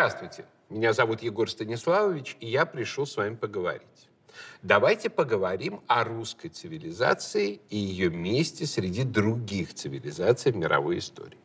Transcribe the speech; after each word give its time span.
Здравствуйте, 0.00 0.46
меня 0.70 0.94
зовут 0.94 1.20
Егор 1.20 1.50
Станиславович, 1.50 2.38
и 2.40 2.48
я 2.48 2.64
пришел 2.64 3.04
с 3.04 3.18
вами 3.18 3.34
поговорить. 3.34 4.08
Давайте 4.62 5.10
поговорим 5.10 5.82
о 5.88 6.04
русской 6.04 6.48
цивилизации 6.48 7.60
и 7.68 7.76
ее 7.76 8.08
месте 8.08 8.64
среди 8.64 9.04
других 9.04 9.74
цивилизаций 9.74 10.52
в 10.52 10.56
мировой 10.56 11.00
истории. 11.00 11.36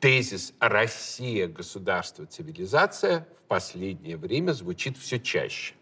Тезис 0.00 0.52
«Россия– 0.58 1.46
государство, 1.46 2.26
цивилизация» 2.26 3.28
в 3.38 3.42
последнее 3.42 4.16
время 4.16 4.50
звучит 4.50 4.98
все 4.98 5.20
чаще. 5.20 5.74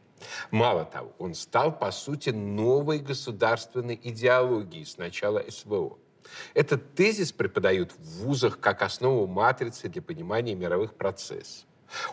Мало 0.50 0.84
того, 0.84 1.10
он 1.18 1.32
стал, 1.32 1.74
по 1.74 1.91
сути, 1.91 2.28
новой 2.28 2.98
государственной 2.98 3.98
идеологией 4.02 4.84
с 4.84 4.98
начала 4.98 5.42
СВО. 5.48 5.96
Этот 6.52 6.94
тезис 6.94 7.32
преподают 7.32 7.92
в 7.92 8.24
вузах 8.24 8.60
как 8.60 8.82
основу 8.82 9.27
матрицы 9.27 9.88
для 9.88 10.02
понимания 10.02 10.55
мировых 10.55 10.96
процессов. 10.96 11.66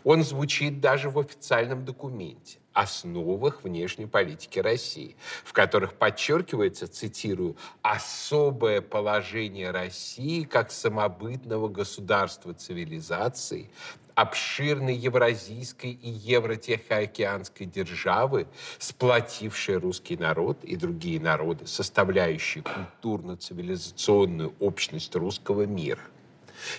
Он 0.04 0.24
звучит 0.24 0.80
даже 0.80 1.10
в 1.10 1.20
официальном 1.20 1.86
документе 1.86 2.60
«Основах 2.74 3.64
внешней 3.64 4.06
политики 4.06 4.60
России», 4.60 5.16
в 5.44 5.54
которых 5.54 5.94
подчеркивается, 5.94 6.88
цитирую, 6.88 7.58
«особое 7.82 8.82
положение 8.82 9.72
России 9.72 10.44
как 10.44 10.72
самобытного 10.72 11.68
государства 11.68 12.54
цивилизации, 12.54 13.70
обширной 14.16 14.96
евразийской 14.96 15.92
и 15.92 16.10
евротихоокеанской 16.10 17.66
державы, 17.66 18.48
сплотившей 18.78 19.78
русский 19.78 20.18
народ 20.18 20.64
и 20.64 20.76
другие 20.76 21.20
народы, 21.20 21.68
составляющие 21.68 22.64
культурно-цивилизационную 22.64 24.54
общность 24.60 25.16
русского 25.16 25.66
мира. 25.66 26.02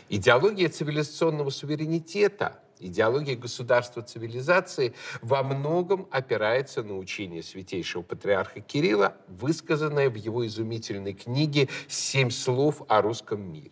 Идеология 0.08 0.68
цивилизационного 0.68 1.50
суверенитета– 1.50 2.58
Идеология 2.82 3.36
государства 3.36 4.02
цивилизации 4.02 4.92
во 5.20 5.44
многом 5.44 6.08
опирается 6.10 6.82
на 6.82 6.98
учение 6.98 7.42
святейшего 7.42 8.02
патриарха 8.02 8.60
Кирилла, 8.60 9.16
высказанное 9.28 10.10
в 10.10 10.16
его 10.16 10.44
изумительной 10.44 11.12
книге 11.12 11.68
«Семь 11.86 12.30
слов 12.30 12.82
о 12.88 13.00
русском 13.00 13.40
мире». 13.40 13.70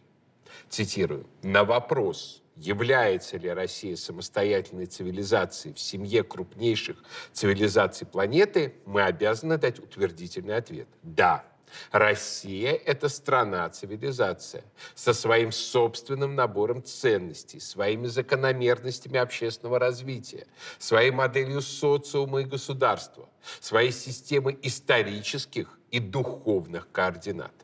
Цитирую. 0.69 1.27
«На 1.43 1.65
вопрос, 1.65 2.41
является 2.55 3.37
ли 3.37 3.49
Россия 3.49 3.97
самостоятельной 3.97 4.87
цивилизацией 4.87 5.75
в 5.75 5.81
семье 5.81 6.23
крупнейших 6.23 7.03
цивилизаций 7.33 8.07
планеты, 8.07 8.75
мы 8.87 9.03
обязаны 9.03 9.59
дать 9.59 9.81
утвердительный 9.81 10.57
ответ. 10.57 10.87
Да, 11.03 11.45
Россия– 11.91 12.73
это 12.87 13.09
страна-цивилизация 13.09 14.65
со 14.95 15.13
своим 15.13 15.53
собственным 15.53 16.35
набором 16.35 16.83
ценностей, 16.83 17.61
своими 17.61 18.07
закономерностями 18.07 19.19
общественного 19.19 19.79
развития, 19.79 20.47
своей 20.79 21.11
моделью 21.11 21.61
социума 21.61 22.43
и 22.43 22.45
государства, 22.45 23.29
своей 23.61 23.93
системой 23.93 24.59
исторических 24.63 25.79
и 25.91 26.01
духовных 26.01 26.91
координат. 26.93 27.55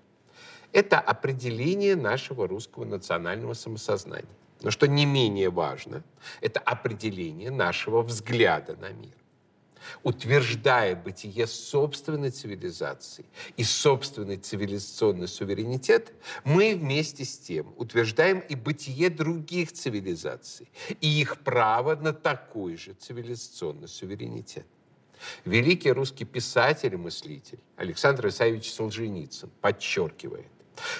Это 0.73 1.01
определение 1.01 1.97
нашего 1.97 2.47
русского 2.47 2.85
национального 2.85 3.55
самосознания. 3.55 4.27
Но 4.63 4.71
что 4.71 4.87
не 4.87 5.07
менее 5.07 5.51
важно, 5.51 6.03
это 6.41 6.61
определение 6.61 7.51
нашего 7.51 8.03
взгляда 8.03 8.77
на 8.77 8.91
мир 8.91 9.15
утверждая 10.03 10.97
бытие 10.97 11.47
собственной 11.47 12.31
цивилизации 12.31 13.27
и 13.57 13.65
собственный 13.65 14.37
цивилизационный 14.37 15.29
суверенитет, 15.29 16.13
мы 16.45 16.75
вместе 16.75 17.25
с 17.25 17.39
тем 17.39 17.73
утверждаем 17.77 18.41
и 18.41 18.55
бытие 18.55 19.11
других 19.11 19.73
цивилизаций 19.73 20.71
и 21.01 21.09
их 21.21 21.39
право 21.41 21.97
на 21.97 22.13
такой 22.13 22.77
же 22.77 22.95
цивилизационный 22.95 23.89
суверенитет. 23.89 24.67
Великий 25.45 25.93
русский 25.93 26.25
писатель 26.25 26.93
и 26.93 26.97
мыслитель 26.97 27.61
Александр 27.77 28.29
Исаевич 28.29 28.71
Солженицын 28.73 29.51
подчеркивает, 29.61 30.47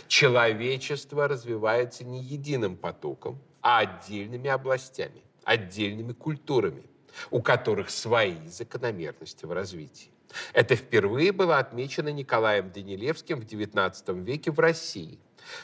человечество 0.09 1.29
развивается 1.29 2.05
не 2.05 2.23
единым 2.23 2.77
потоком, 2.77 3.39
а 3.61 3.81
отдельными 3.81 4.49
областями, 4.49 5.23
отдельными 5.45 6.13
культурами– 6.13 6.85
у 7.31 7.41
которых 7.41 7.91
свои 7.91 8.47
закономерности 8.49 9.45
в 9.45 9.53
развитии. 9.53 10.11
Это 10.53 10.77
впервые 10.77 11.33
было 11.33 11.59
отмечено 11.59 12.09
Николаем 12.09 12.71
Данилевским 12.71 13.41
в 13.41 13.45
XIX 13.45 14.23
веке 14.23 14.51
в 14.51 14.59
России, 14.59 15.19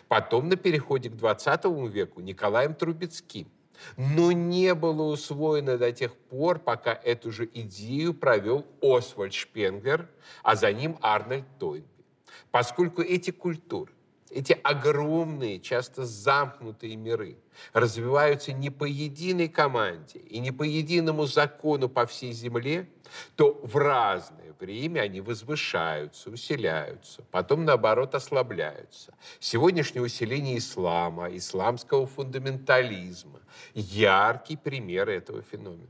потом 0.08 0.48
на 0.48 0.56
переходе 0.56 1.10
к 1.10 1.14
XX 1.14 1.88
веку 1.88 2.20
Николаем 2.20 2.74
Трубецким, 2.74 3.48
но 3.96 4.32
не 4.32 4.74
было 4.74 5.02
усвоено 5.02 5.78
до 5.78 5.92
тех 5.92 6.14
пор, 6.14 6.58
пока 6.58 6.92
эту 6.92 7.32
же 7.32 7.48
идею 7.52 8.14
провел 8.14 8.64
Освальд 8.80 9.32
Шпенглер, 9.32 10.08
а 10.42 10.56
за 10.56 10.72
ним 10.72 10.98
Арнольд 11.00 11.46
Тойнби. 11.58 11.88
Поскольку 12.50 13.02
эти 13.02 13.30
культуры 13.30 13.92
эти 14.34 14.58
огромные, 14.62 15.60
часто 15.60 16.04
замкнутые 16.04 16.96
миры 16.96 17.36
развиваются 17.72 18.52
не 18.52 18.70
по 18.70 18.84
единой 18.84 19.48
команде 19.48 20.18
и 20.18 20.38
не 20.38 20.52
по 20.52 20.62
единому 20.62 21.26
закону 21.26 21.88
по 21.88 22.06
всей 22.06 22.32
Земле, 22.32 22.88
то 23.36 23.60
в 23.62 23.76
разное 23.76 24.54
время 24.58 25.00
они 25.00 25.20
возвышаются, 25.20 26.30
усиляются, 26.30 27.22
потом, 27.30 27.64
наоборот, 27.64 28.14
ослабляются. 28.14 29.14
Сегодняшнее 29.38 30.02
усиление 30.02 30.58
ислама, 30.58 31.28
исламского 31.36 32.06
фундаментализма– 32.06 33.40
яркий 33.74 34.56
пример 34.56 35.08
этого 35.08 35.42
феномена. 35.42 35.88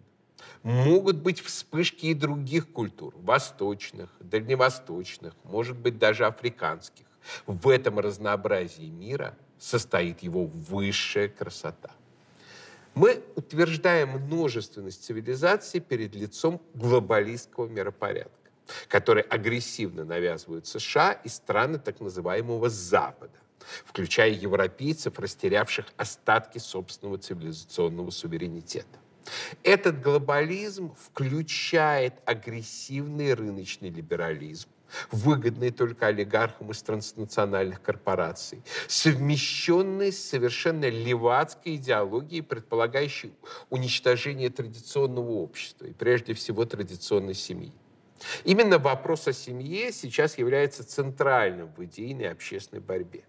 Могут 0.62 1.16
быть 1.16 1.40
вспышки 1.40 2.06
и 2.06 2.14
других 2.14 2.72
культур, 2.72 3.14
восточных, 3.16 4.10
дальневосточных, 4.20 5.34
может 5.44 5.76
быть, 5.76 5.98
даже 5.98 6.24
африканских. 6.26 7.06
В 7.46 7.68
этом 7.68 7.98
разнообразии 7.98 8.90
мира 8.90 9.36
состоит 9.58 10.22
его 10.22 10.46
высшая 10.46 11.28
красота. 11.28 11.90
Мы 12.94 13.22
утверждаем 13.36 14.10
множественность 14.10 15.04
цивилизаций 15.04 15.80
перед 15.80 16.14
лицом 16.14 16.60
глобалистского 16.74 17.66
миропорядка, 17.66 18.50
который 18.88 19.22
агрессивно 19.22 20.04
навязывают 20.04 20.66
США 20.66 21.12
и 21.12 21.28
страны 21.28 21.78
так 21.78 22.00
называемого 22.00 22.68
Запада, 22.68 23.38
включая 23.86 24.30
европейцев, 24.30 25.18
растерявших 25.18 25.86
остатки 25.96 26.58
собственного 26.58 27.16
цивилизационного 27.16 28.10
суверенитета. 28.10 28.98
Этот 29.62 30.02
глобализм 30.02 30.94
включает 30.96 32.14
агрессивный 32.26 33.34
рыночный 33.34 33.88
либерализм, 33.88 34.68
выгодные 35.10 35.70
только 35.70 36.06
олигархам 36.06 36.70
из 36.70 36.82
транснациональных 36.82 37.82
корпораций, 37.82 38.62
совмещенные 38.88 40.12
с 40.12 40.18
совершенно 40.18 40.88
левацкой 40.88 41.76
идеологией, 41.76 42.42
предполагающей 42.42 43.32
уничтожение 43.70 44.50
традиционного 44.50 45.30
общества 45.30 45.86
и 45.86 45.92
прежде 45.92 46.34
всего 46.34 46.64
традиционной 46.64 47.34
семьи. 47.34 47.72
Именно 48.44 48.78
вопрос 48.78 49.26
о 49.28 49.32
семье 49.32 49.92
сейчас 49.92 50.38
является 50.38 50.84
центральным 50.84 51.72
в 51.76 51.84
идейной 51.84 52.30
общественной 52.30 52.80
борьбе. 52.80 53.24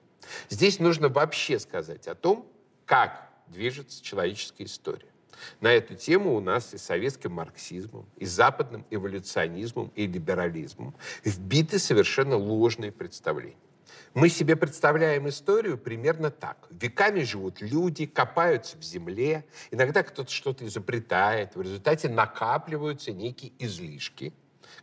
Здесь 0.49 0.79
нужно 0.79 1.09
вообще 1.09 1.59
сказать 1.59 2.07
о 2.07 2.15
том, 2.15 2.47
как 2.85 3.29
движется 3.47 4.03
человеческая 4.03 4.65
история. 4.65 5.12
На 5.61 5.71
эту 5.71 5.95
тему 5.95 6.35
у 6.35 6.39
нас 6.39 6.73
и 6.73 6.77
советским 6.77 7.33
марксизмом, 7.33 8.05
и 8.17 8.25
западным 8.25 8.85
эволюционизмом, 8.89 9.91
и 9.95 10.07
либерализмом 10.07 10.95
вбиты 11.23 11.79
совершенно 11.79 12.37
ложные 12.37 12.91
представления. 12.91 13.57
Мы 14.13 14.29
себе 14.29 14.55
представляем 14.55 15.27
историю 15.27 15.77
примерно 15.77 16.29
так. 16.29 16.67
Веками 16.69 17.23
живут 17.23 17.61
люди, 17.61 18.05
копаются 18.05 18.77
в 18.77 18.83
земле, 18.83 19.45
иногда 19.71 20.03
кто-то 20.03 20.31
что-то 20.31 20.67
изобретает, 20.67 21.55
в 21.55 21.61
результате 21.61 22.09
накапливаются 22.09 23.11
некие 23.11 23.53
излишки, 23.57 24.33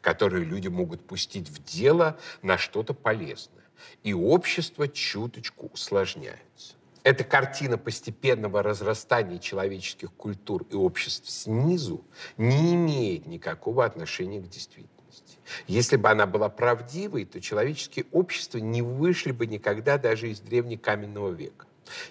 которые 0.01 0.45
люди 0.45 0.69
могут 0.69 1.07
пустить 1.07 1.49
в 1.49 1.63
дело 1.63 2.19
на 2.43 2.59
что-то 2.59 2.93
полезное. 2.93 3.65
И 4.03 4.13
общество 4.13 4.89
чуточку 4.89 5.71
усложняется. 5.73 6.75
Эта 7.03 7.25
картина 7.25 7.79
постепенного 7.79 8.63
разрастания 8.63 9.39
человеческих 9.39 10.13
культур 10.13 10.67
и 10.71 10.75
обществ 10.75 11.31
снизу 11.31 12.05
не 12.37 12.75
имеет 12.75 13.27
никакого 13.27 13.85
отношения 13.87 14.41
к 14.41 14.49
действительности. 14.49 15.39
Если 15.67 15.97
бы 15.97 16.11
она 16.11 16.27
была 16.27 16.51
правдивой, 16.51 17.25
то 17.25 17.41
человеческие 17.41 18.05
общества 18.13 18.59
не 18.59 18.83
вышли 18.83 19.33
бы 19.33 19.47
никогда 19.47 19.97
даже 19.97 20.31
из 20.31 20.41
древнекаменного 20.41 21.31
века. 21.31 21.67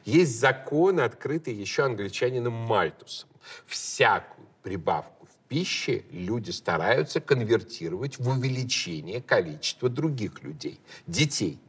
Есть 0.05 0.39
законы, 0.39 1.01
открытые 1.01 1.59
еще 1.59 1.85
англичанином 1.85 2.53
Мальтусом. 2.53 3.29
Всякую 3.65 4.47
прибавку 4.63 5.27
в 5.27 5.47
пище 5.47 6.03
люди 6.11 6.49
стараются 6.49 7.21
конвертировать 7.21 8.17
в 8.17 8.27
увеличение 8.27 9.21
количества 9.21 9.87
других 9.87 10.41
людей, 10.41 10.79
детей– 11.05 11.59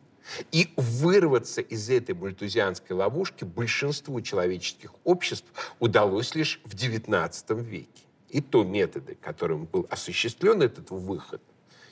И 0.52 0.72
вырваться 0.76 1.60
из 1.60 1.90
этой 1.90 2.14
мультузианской 2.14 2.94
ловушки 2.94 3.44
большинству 3.44 4.20
человеческих 4.20 4.92
обществ 5.04 5.46
удалось 5.78 6.34
лишь 6.34 6.60
в 6.64 6.74
XIX 6.74 7.62
веке. 7.62 7.88
И 8.28 8.40
то 8.40 8.62
методы, 8.62 9.16
которым 9.20 9.66
был 9.66 9.86
осуществлен 9.90 10.62
этот 10.62 10.90
выход, 10.90 11.42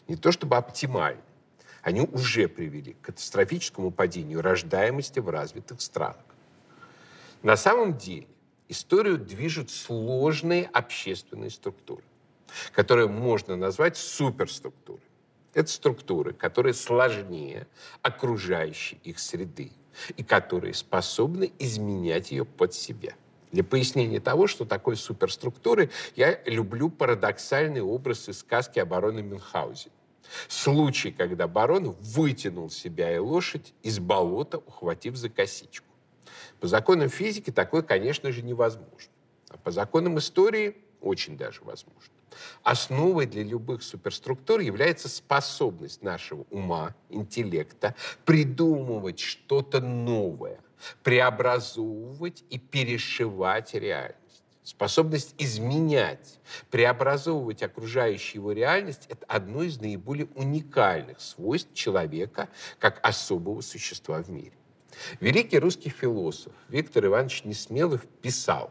не 0.06 0.16
то 0.16 0.30
чтобы 0.30 0.56
оптимальны, 0.56 1.20
они 1.82 2.00
уже 2.00 2.48
привели 2.48 2.94
к 2.94 3.00
катастрофическому 3.00 3.90
падению 3.90 4.42
рождаемости 4.42 5.20
в 5.20 5.28
развитых 5.28 5.80
странах. 5.80 6.24
На 7.42 7.56
самом 7.56 7.96
деле 7.96 8.26
историю 8.68 9.18
движут 9.18 9.70
сложные 9.70 10.66
общественные 10.66 11.50
структуры, 11.50 12.02
которые 12.72 13.08
можно 13.08 13.56
назвать 13.56 13.96
суперструктурой. 13.96 15.07
Это 15.54 15.70
структуры, 15.70 16.32
которые 16.32 16.74
сложнее 16.74 17.66
окружающей 18.02 19.00
их 19.02 19.18
среды 19.18 19.72
и 20.16 20.22
которые 20.22 20.74
способны 20.74 21.52
изменять 21.58 22.30
ее 22.30 22.44
под 22.44 22.74
себя. 22.74 23.14
Для 23.50 23.64
пояснения 23.64 24.20
того, 24.20 24.46
что 24.46 24.64
такое 24.66 24.96
суперструктуры, 24.96 25.90
я 26.16 26.38
люблю 26.44 26.90
парадоксальный 26.90 27.80
образ 27.80 28.28
из 28.28 28.40
сказки 28.40 28.78
о 28.78 28.84
бароне 28.84 29.22
Мюнхгаузене. 29.22 29.92
Случай, 30.48 31.10
когда 31.10 31.48
барон 31.48 31.96
вытянул 32.00 32.68
себя 32.68 33.14
и 33.14 33.18
лошадь 33.18 33.72
из 33.82 33.98
болота, 33.98 34.58
ухватив 34.58 35.16
за 35.16 35.30
косичку. 35.30 35.86
По 36.60 36.66
законам 36.66 37.08
физики 37.08 37.50
такое, 37.50 37.80
конечно 37.82 38.30
же, 38.32 38.42
невозможно. 38.42 39.10
А 39.48 39.56
по 39.56 39.70
законам 39.70 40.18
истории 40.18 40.76
очень 41.00 41.38
даже 41.38 41.62
возможно. 41.62 42.12
Основой 42.62 43.26
для 43.26 43.42
любых 43.42 43.82
суперструктур 43.82 44.60
является 44.60 45.08
способность 45.08 46.02
нашего 46.02 46.44
ума, 46.50 46.94
интеллекта 47.08 47.94
придумывать 48.24 49.20
что-то 49.20 49.80
новое, 49.80 50.60
преобразовывать 51.02 52.44
и 52.50 52.58
перешивать 52.58 53.74
реальность. 53.74 54.18
Способность 54.62 55.34
изменять, 55.38 56.38
преобразовывать 56.70 57.62
окружающую 57.62 58.42
его 58.42 58.52
реальность– 58.52 59.06
это 59.08 59.24
одно 59.26 59.62
из 59.62 59.80
наиболее 59.80 60.28
уникальных 60.34 61.22
свойств 61.22 61.72
человека 61.72 62.50
как 62.78 63.00
особого 63.02 63.62
существа 63.62 64.22
в 64.22 64.28
мире. 64.28 64.52
Великий 65.20 65.58
русский 65.58 65.88
философ 65.88 66.52
Виктор 66.68 67.06
Иванович 67.06 67.44
Несмелов 67.44 68.04
писал, 68.20 68.70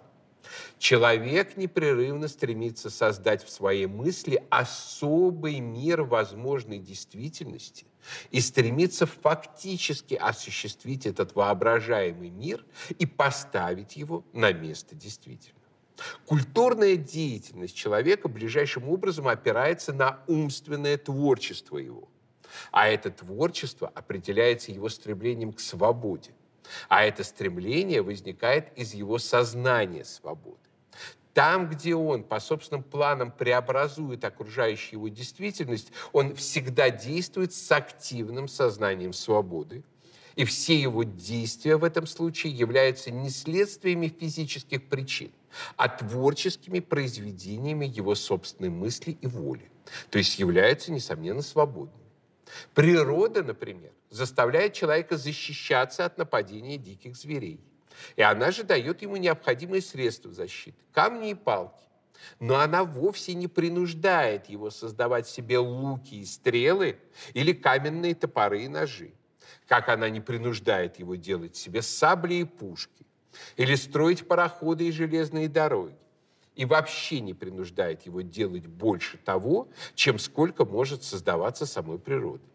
Человек 0.78 1.57
непрерывно 1.57 2.28
стремится 2.28 2.89
создать 2.89 3.44
в 3.44 3.50
своей 3.50 3.88
мысли 3.88 4.44
особый 4.50 5.60
мир 5.60 6.04
возможной 6.04 6.80
действительности 6.80 7.86
и 8.31 8.39
стремится 8.39 9.06
фактически 9.06 10.13
осуществить 10.13 11.06
этот 11.06 11.36
воображаемый 11.36 12.30
мир 12.30 12.63
и 12.98 13.06
поставить 13.06 13.95
его 13.95 14.24
на 14.34 14.54
место 14.54 14.95
действительного. 14.95 15.57
Культурная 16.25 16.95
деятельность 16.95 17.75
человека 17.75 18.28
ближайшим 18.28 18.88
образом 18.88 19.28
опирается 19.28 19.94
на 19.94 20.19
умственное 20.28 20.98
творчество 20.98 21.78
его. 21.78 22.07
А 22.72 22.88
это 22.88 23.12
творчество 23.12 23.92
определяется 23.94 24.72
его 24.72 24.90
стремлением 24.90 25.54
к 25.54 25.60
свободе. 25.60 26.31
А 26.90 27.04
это 27.04 27.24
стремление 27.24 28.02
возникает 28.02 28.78
из 28.78 28.94
его 28.94 29.18
сознания 29.18 30.06
свободы. 30.06 30.58
Там, 31.34 31.69
где 31.69 31.94
он 31.94 32.24
по 32.24 32.40
собственным 32.40 32.81
планам 32.81 33.31
преобразует 33.31 34.25
окружающую 34.25 34.94
его 34.94 35.08
действительность, 35.08 35.92
он 36.12 36.34
всегда 36.34 36.90
действует 36.90 37.54
с 37.54 37.72
активным 37.72 38.48
сознанием 38.48 39.14
свободы. 39.14 39.84
И 40.36 40.46
все 40.46 40.80
его 40.80 41.04
действия 41.04 41.78
в 41.78 41.84
этом 41.84 42.08
случае 42.08 42.54
являются 42.54 43.12
не 43.12 43.30
следствиями 43.30 44.08
физических 44.08 44.88
причин, 44.88 45.31
а 45.75 45.90
творческими 45.90 46.80
произведениями 46.80 47.86
его 47.86 48.16
собственной 48.16 48.69
мысли 48.69 49.18
и 49.22 49.28
воли. 49.28 49.69
То 50.10 50.18
есть 50.18 50.40
являются, 50.40 50.92
несомненно, 50.92 51.42
свободными. 51.42 52.06
Природа, 52.74 53.44
например, 53.44 53.92
заставляет 54.10 54.74
человека 54.74 55.18
защищаться 55.18 56.06
от 56.06 56.18
нападения 56.18 56.78
диких 56.78 57.16
зверей. 57.16 57.60
И 58.16 58.22
она 58.22 58.52
же 58.52 58.64
дает 58.64 59.02
ему 59.02 59.18
необходимые 59.18 59.82
средства 59.82 60.32
защиты– 60.32 60.78
камни 60.94 61.32
и 61.32 61.34
палки. 61.34 61.84
Но 62.40 62.60
она 62.60 62.84
вовсе 62.84 63.34
не 63.34 63.48
принуждает 63.48 64.48
его 64.48 64.70
создавать 64.70 65.28
себе 65.28 65.60
луки 65.60 66.16
и 66.16 66.26
стрелы 66.26 67.00
или 67.34 67.54
каменные 67.54 68.16
топоры 68.16 68.64
и 68.64 68.68
ножи. 68.68 69.12
Как 69.68 69.90
она 69.90 70.10
не 70.10 70.22
принуждает 70.22 71.00
его 71.00 71.16
делать 71.16 71.56
себе 71.56 71.82
сабли 71.82 72.36
и 72.36 72.44
пушки 72.44 73.06
или 73.56 73.76
строить 73.76 74.28
пароходы 74.28 74.88
и 74.88 74.92
железные 74.92 75.48
дороги 75.48 75.96
и 76.57 76.65
вообще 76.65 77.21
не 77.21 77.33
принуждает 77.33 78.01
его 78.01 78.21
делать 78.21 78.65
больше 78.65 79.18
того, 79.18 79.69
чем 79.95 80.19
сколько 80.19 80.65
может 80.65 81.04
создаваться 81.04 81.65
самой 81.65 82.00
природой. 82.00 82.50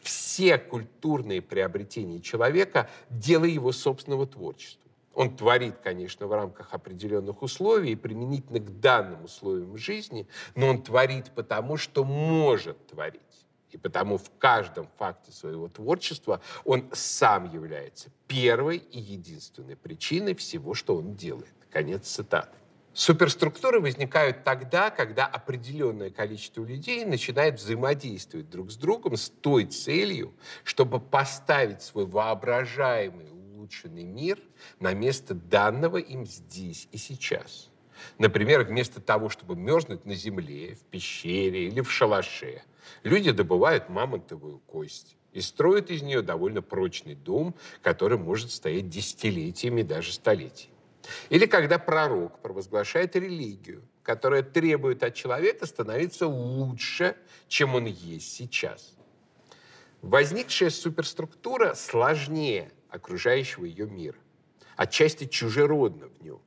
Все 0.00 0.58
культурные 0.58 1.42
приобретения 1.42 2.20
человека– 2.20 2.88
дело 3.10 3.44
его 3.44 3.72
собственного 3.72 4.26
творчества. 4.26 4.82
Он 5.14 5.34
творит, 5.34 5.76
конечно, 5.82 6.26
в 6.26 6.32
рамках 6.32 6.74
определенных 6.74 7.40
условий 7.40 7.92
и 7.92 7.96
применительно 7.96 8.60
к 8.60 8.80
данным 8.80 9.24
условиям 9.24 9.76
жизни, 9.78 10.28
но 10.54 10.68
он 10.68 10.82
творит 10.82 11.32
потому, 11.34 11.78
что 11.78 12.04
может 12.04 12.86
творить. 12.86 13.22
И 13.70 13.78
потому 13.78 14.18
в 14.18 14.30
каждом 14.38 14.88
факте 14.98 15.32
своего 15.32 15.68
творчества 15.68 16.42
он 16.64 16.84
сам 16.92 17.50
является 17.50 18.10
первой 18.26 18.76
и 18.76 19.00
единственной 19.00 19.76
причиной 19.76 20.34
всего, 20.34 20.74
что 20.74 20.96
он 20.96 21.14
делает. 21.14 21.54
Конец 21.70 22.06
цитаты. 22.06 22.56
Суперструктуры 22.96 23.78
возникают 23.78 24.42
тогда, 24.42 24.88
когда 24.88 25.26
определенное 25.26 26.08
количество 26.08 26.64
людей 26.64 27.04
начинает 27.04 27.60
взаимодействовать 27.60 28.48
друг 28.48 28.70
с 28.70 28.76
другом 28.76 29.18
с 29.18 29.28
той 29.28 29.66
целью, 29.66 30.32
чтобы 30.64 30.98
поставить 30.98 31.82
свой 31.82 32.06
воображаемый 32.06 33.30
улучшенный 33.30 34.04
мир 34.04 34.38
на 34.80 34.94
место 34.94 35.34
данного 35.34 35.98
им 35.98 36.24
здесь 36.24 36.88
и 36.90 36.96
сейчас. 36.96 37.68
Например, 38.16 38.64
вместо 38.64 39.02
того, 39.02 39.28
чтобы 39.28 39.56
мерзнуть 39.56 40.06
на 40.06 40.14
земле, 40.14 40.76
в 40.76 40.84
пещере 40.86 41.66
или 41.68 41.82
в 41.82 41.92
шалаше, 41.92 42.62
люди 43.02 43.30
добывают 43.30 43.90
мамонтовую 43.90 44.60
кость 44.60 45.18
и 45.34 45.42
строят 45.42 45.90
из 45.90 46.00
нее 46.00 46.22
довольно 46.22 46.62
прочный 46.62 47.14
дом, 47.14 47.56
который 47.82 48.16
может 48.16 48.52
стоять 48.52 48.88
десятилетиями, 48.88 49.82
даже 49.82 50.14
столетиями. 50.14 50.75
Или 51.28 51.46
когда 51.46 51.78
пророк 51.78 52.40
провозглашает 52.40 53.16
религию, 53.16 53.82
которая 54.02 54.42
требует 54.42 55.02
от 55.02 55.14
человека 55.14 55.66
становиться 55.66 56.26
лучше, 56.26 57.16
чем 57.48 57.74
он 57.74 57.86
есть 57.86 58.32
сейчас. 58.32 58.96
Возникшая 60.02 60.70
суперструктура 60.70 61.74
сложнее 61.74 62.70
окружающего 62.88 63.64
ее 63.64 63.86
мира, 63.86 64.18
отчасти 64.76 65.24
чужеродна 65.26 66.08
в 66.08 66.22
нем. 66.22 66.40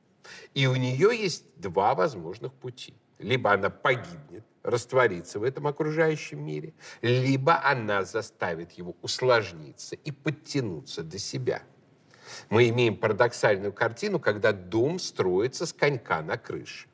И 0.54 0.66
у 0.66 0.76
нее 0.76 1.10
есть 1.16 1.44
два 1.56 1.94
возможных 1.94 2.52
пути. 2.54 2.94
Либо 3.18 3.52
она 3.52 3.68
погибнет, 3.68 4.44
растворится 4.62 5.38
в 5.38 5.42
этом 5.42 5.66
окружающем 5.66 6.42
мире, 6.42 6.72
либо 7.02 7.62
она 7.62 8.04
заставит 8.04 8.72
его 8.72 8.96
усложниться 9.02 9.96
и 9.96 10.10
подтянуться 10.10 11.02
до 11.02 11.18
себя– 11.18 11.62
мы 12.48 12.68
имеем 12.68 12.96
парадоксальную 12.96 13.72
картину, 13.72 14.18
когда 14.18 14.52
дом 14.52 14.98
строится 14.98 15.66
с 15.66 15.72
конька 15.72 16.22
на 16.22 16.36
крыше. 16.36 16.86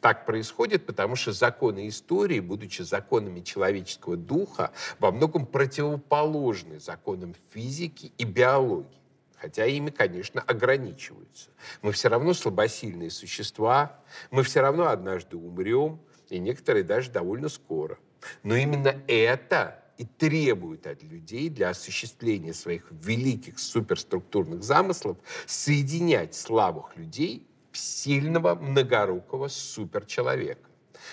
Так 0.00 0.26
происходит, 0.26 0.86
потому 0.86 1.16
что 1.16 1.32
законы 1.32 1.88
истории, 1.88 2.40
будучи 2.40 2.82
законами 2.82 3.40
человеческого 3.40 4.16
духа, 4.16 4.72
во 4.98 5.12
многом 5.12 5.46
противоположны 5.46 6.80
законам 6.80 7.34
физики 7.52 8.12
и 8.18 8.24
биологии 8.24 8.98
хотя 9.40 9.66
ими, 9.66 9.90
конечно, 9.90 10.40
ограничиваются. 10.40 11.50
Мы 11.82 11.92
все 11.92 12.08
равно 12.08 12.34
слабосильные 12.34 13.10
существа, 13.10 14.00
мы 14.30 14.42
все 14.42 14.60
равно 14.60 14.88
однажды 14.88 15.36
умрем, 15.36 16.00
и 16.28 16.38
некоторые 16.38 16.84
даже 16.84 17.10
довольно 17.10 17.48
скоро. 17.48 17.98
Но 18.42 18.56
именно 18.56 19.00
это 19.06 19.77
и 19.98 20.04
требует 20.04 20.86
от 20.86 21.02
людей 21.02 21.50
для 21.50 21.70
осуществления 21.70 22.54
своих 22.54 22.86
великих 22.90 23.58
суперструктурных 23.58 24.62
замыслов 24.62 25.18
соединять 25.46 26.34
слабых 26.34 26.96
людей 26.96 27.46
в 27.72 27.78
сильного 27.78 28.54
многорукого 28.54 29.48
суперчеловека. 29.48 30.68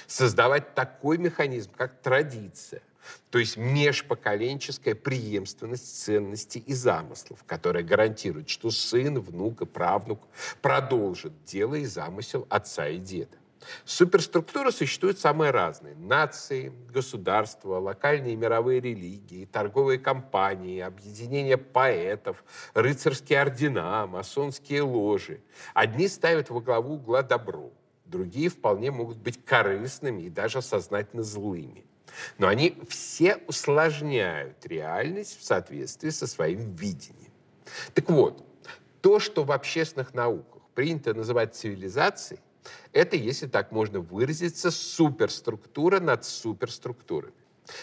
Создавать 0.07 0.75
такой 0.75 1.17
механизм, 1.17 1.71
как 1.75 2.01
традиция, 2.01 2.81
то 3.29 3.39
есть 3.39 3.57
межпоколенческая 3.57 4.95
преемственность 4.95 6.03
ценностей 6.03 6.59
и 6.59 6.73
замыслов, 6.73 7.43
которая 7.45 7.83
гарантирует, 7.83 8.49
что 8.49 8.71
сын, 8.71 9.19
внук 9.19 9.61
и 9.61 9.65
правнук 9.65 10.21
продолжат 10.61 11.33
дело 11.45 11.75
и 11.75 11.85
замысел 11.85 12.45
отца 12.49 12.87
и 12.87 12.97
деда. 12.97 13.37
Суперструктуры 13.83 14.71
существуют 14.71 15.19
самые 15.19 15.51
разные. 15.51 15.95
Нации, 15.95 16.71
государства, 16.89 17.79
локальные 17.79 18.35
мировые 18.35 18.79
религии, 18.79 19.45
торговые 19.45 20.00
компании, 20.00 20.81
объединения 20.81 21.57
поэтов, 21.57 22.43
рыцарские 22.74 23.41
ордена, 23.41 24.07
масонские 24.07 24.81
ложи. 24.81 25.41
Одни 25.74 26.07
ставят 26.07 26.50
во 26.50 26.62
главу 26.62 26.95
угла 26.95 27.24
добро, 27.24 27.71
другие 28.05 28.50
вполне 28.50 28.91
могут 28.91 29.17
быть 29.17 29.43
корыстными 29.43 30.24
и 30.24 30.29
даже 30.29 30.62
сознательно 30.62 31.24
злыми. 31.24 31.85
Но 32.38 32.47
они 32.47 32.77
все 32.88 33.38
усложняют 33.47 34.65
реальность 34.65 35.39
в 35.39 35.43
соответствии 35.43 36.09
со 36.09 36.27
своим 36.27 36.75
видением. 36.75 37.31
Так 37.93 38.09
вот, 38.09 38.45
то, 39.01 39.19
что 39.19 39.43
в 39.43 39.51
общественных 39.51 40.13
науках 40.13 40.62
принято 40.74 41.13
называть 41.13 41.55
цивилизацией, 41.55 42.39
это, 42.91 43.15
если 43.15 43.48
так 43.48 43.72
можно 43.72 44.00
выразиться, 44.00 44.72
суперструктура 44.72 46.00
над 46.00 46.25
суперструктурами, 46.25 47.34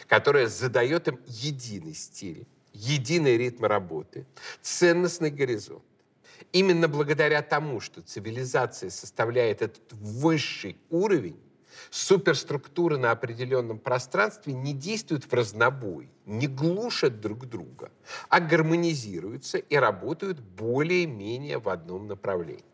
которая 0.06 0.48
задает 0.48 1.08
им 1.08 1.20
единый 1.26 1.94
стиль, 1.94 2.46
единый 2.72 3.36
ритм 3.36 3.64
работы, 3.64 4.26
ценностный 4.60 5.30
горизонт. 5.30 5.84
Именно 6.52 6.88
благодаря 6.88 7.42
тому, 7.42 7.80
что 7.80 8.02
цивилизация 8.02 8.90
составляет 8.90 9.62
этот 9.62 9.92
высший 9.92 10.76
уровень, 10.90 11.38
суперструктуры 11.90 12.98
на 12.98 13.10
определенном 13.10 13.78
пространстве 13.78 14.52
не 14.52 14.72
действуют 14.72 15.24
в 15.24 15.32
разнобой, 15.32 16.10
не 16.26 16.46
глушат 16.48 17.20
друг 17.20 17.46
друга, 17.46 17.90
а 18.28 18.40
гармонизируются 18.40 19.58
и 19.58 19.76
работают 19.76 20.40
более-менее 20.40 21.58
в 21.58 21.68
одном 21.68 22.08
направлении. 22.08 22.64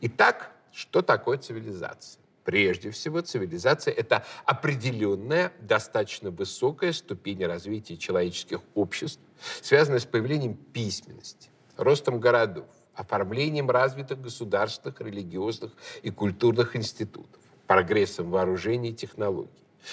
Итак, 0.00 0.56
что 0.72 1.02
такое 1.02 1.38
цивилизация? 1.38 2.20
Прежде 2.44 2.90
всего, 2.90 3.20
цивилизация– 3.20 3.92
это 3.96 4.24
определенная, 4.44 5.52
достаточно 5.60 6.30
высокая 6.30 6.92
ступень 6.92 7.44
развития 7.44 7.96
человеческих 7.96 8.60
обществ, 8.74 9.20
связанная 9.60 10.00
с 10.00 10.06
появлением 10.06 10.54
письменности, 10.54 11.50
ростом 11.76 12.18
городов, 12.18 12.66
оформлением 12.94 13.70
развитых 13.70 14.20
государственных, 14.20 15.00
религиозных 15.00 15.72
и 16.02 16.10
культурных 16.10 16.76
институтов, 16.76 17.40
прогрессом 17.66 18.30
вооружений 18.30 18.90
и 18.90 18.94
технологий. 18.94 19.50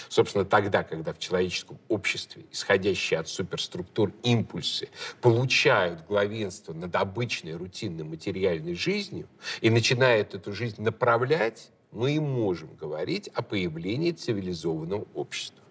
Собственно, 0.10 0.46
тогда, 0.46 0.84
когда 0.84 1.14
в 1.14 1.20
человеческом 1.20 1.80
обществе 1.88 2.46
исходящие 2.52 3.20
от 3.20 3.28
суперструктур 3.28 4.14
импульсы 4.24 4.90
получают 5.22 6.06
главенство 6.06 6.74
над 6.74 6.96
обычной 6.96 7.56
рутинной 7.56 8.04
материальной 8.04 8.76
жизнью 8.76 9.28
и 9.62 9.70
начинают 9.70 10.34
эту 10.34 10.54
жизнь 10.54 10.82
направлять, 10.82 11.72
мы 11.92 12.16
и 12.16 12.20
можем 12.20 12.76
говорить 12.76 13.30
о 13.30 13.42
появлении 13.42 14.12
цивилизованного 14.12 15.08
общества. 15.14 15.64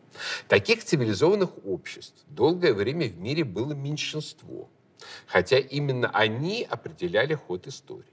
Таких 0.48 0.82
цивилизованных 0.82 1.50
обществ 1.66 2.24
долгое 2.28 2.72
время 2.72 3.08
в 3.08 3.18
мире 3.18 3.44
было 3.44 3.74
меньшинство, 3.74 4.70
хотя 5.26 5.58
именно 5.58 6.08
они 6.08 6.66
определяли 6.68 7.34
ход 7.34 7.66
истории. 7.66 8.04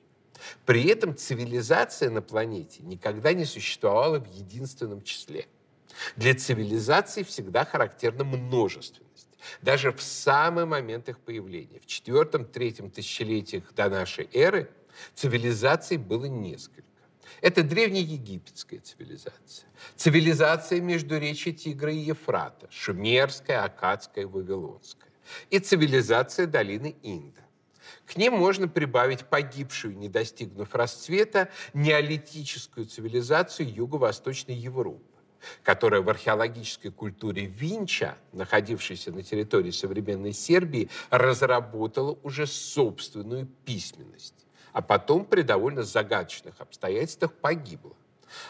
При 0.65 0.83
этом 0.89 1.15
цивилизация 1.15 2.09
на 2.09 2.21
планете 2.21 2.83
никогда 2.83 3.31
не 3.31 3.45
существовала 3.45 4.19
в 4.19 4.27
единственном 4.33 5.01
числе– 5.01 5.47
для 6.15 6.35
цивилизации 6.35 7.23
всегда 7.23 7.65
характерна 7.65 8.23
множественность. 8.23 9.27
Даже 9.61 9.91
в 9.91 10.01
самый 10.01 10.65
момент 10.65 11.09
их 11.09 11.19
появления, 11.19 11.79
в 11.79 11.85
четвертом-третьем 11.85 12.89
тысячелетиях 12.89 13.73
до 13.73 13.89
нашей 13.89 14.29
эры, 14.33 14.69
цивилизаций 15.15 15.97
было 15.97 16.25
несколько. 16.25 16.83
Это 17.41 17.63
древнеегипетская 17.63 18.79
цивилизация, 18.79 19.67
цивилизация 19.95 20.79
между 20.79 21.17
речи 21.17 21.51
Тигра 21.51 21.91
и 21.91 21.97
Ефрата, 21.97 22.67
шумерская, 22.69 23.63
акадская, 23.63 24.27
вавилонская, 24.27 25.11
и 25.49 25.59
цивилизация 25.59 26.47
долины 26.47 26.95
Инда. 27.01 27.41
К 28.05 28.15
ним 28.15 28.33
можно 28.33 28.67
прибавить 28.67 29.25
погибшую, 29.25 29.97
не 29.97 30.07
достигнув 30.07 30.73
расцвета, 30.73 31.49
неолитическую 31.73 32.85
цивилизацию 32.85 33.73
Юго-Восточной 33.73 34.55
Европы 34.55 35.12
которая 35.63 36.01
в 36.01 36.09
археологической 36.09 36.91
культуре 36.91 37.45
Винча, 37.45 38.17
находившейся 38.31 39.11
на 39.11 39.23
территории 39.23 39.71
современной 39.71 40.33
Сербии, 40.33 40.89
разработала 41.09 42.17
уже 42.23 42.47
собственную 42.47 43.47
письменность, 43.65 44.45
а 44.71 44.81
потом 44.81 45.25
при 45.25 45.41
довольно 45.41 45.83
загадочных 45.83 46.59
обстоятельствах 46.59 47.33
погибла. 47.33 47.95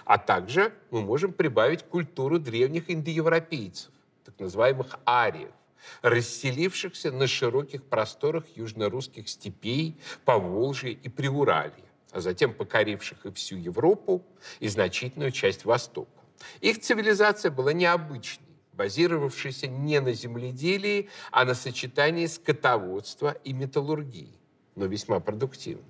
А 0.06 0.18
также 0.18 0.74
мы 0.92 1.02
можем 1.02 1.34
прибавить 1.34 1.84
культуру 1.84 2.40
древних 2.40 2.90
индоевропейцев, 2.90 3.92
так 4.24 4.40
называемых 4.40 5.00
ариев, 5.06 5.52
расселившихся 6.02 7.12
на 7.12 7.28
широких 7.28 7.84
просторах 7.84 8.46
южно-русских 8.56 9.28
степей, 9.28 9.98
Поволжья 10.26 10.92
и 10.92 11.10
Приуралья, 11.10 11.74
а 12.12 12.22
затем 12.22 12.54
покоривших 12.54 13.26
и 13.26 13.32
всю 13.32 13.58
Европу, 13.58 14.24
и 14.60 14.68
значительную 14.68 15.32
часть 15.32 15.66
Востока. 15.66 16.23
Их 16.62 16.82
цивилизация 16.82 17.52
была 17.52 17.74
необычной, 17.74 18.48
базировавшейся 18.74 19.68
не 19.68 20.00
на 20.00 20.14
земледелии, 20.14 21.10
а 21.32 21.46
на 21.46 21.54
сочетании 21.54 22.26
скотоводства 22.26 23.32
и 23.44 23.54
металлургии, 23.54 24.40
но 24.76 24.86
весьма 24.86 25.20
продуктивной. 25.20 25.86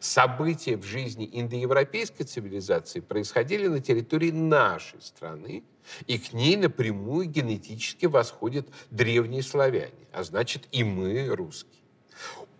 События 0.00 0.76
в 0.76 0.84
жизни 0.84 1.28
индоевропейской 1.32 2.24
цивилизации 2.24 3.00
происходили 3.00 3.66
на 3.66 3.80
территории 3.80 4.30
нашей 4.30 5.00
страны, 5.02 5.64
и 6.06 6.18
к 6.18 6.32
ней 6.32 6.56
напрямую 6.56 7.26
генетически 7.26 8.06
восходят 8.06 8.68
древние 8.90 9.42
славяне, 9.42 10.06
а 10.12 10.22
значит 10.22 10.68
и 10.70 10.84
мы, 10.84 11.26
русские. 11.34 11.82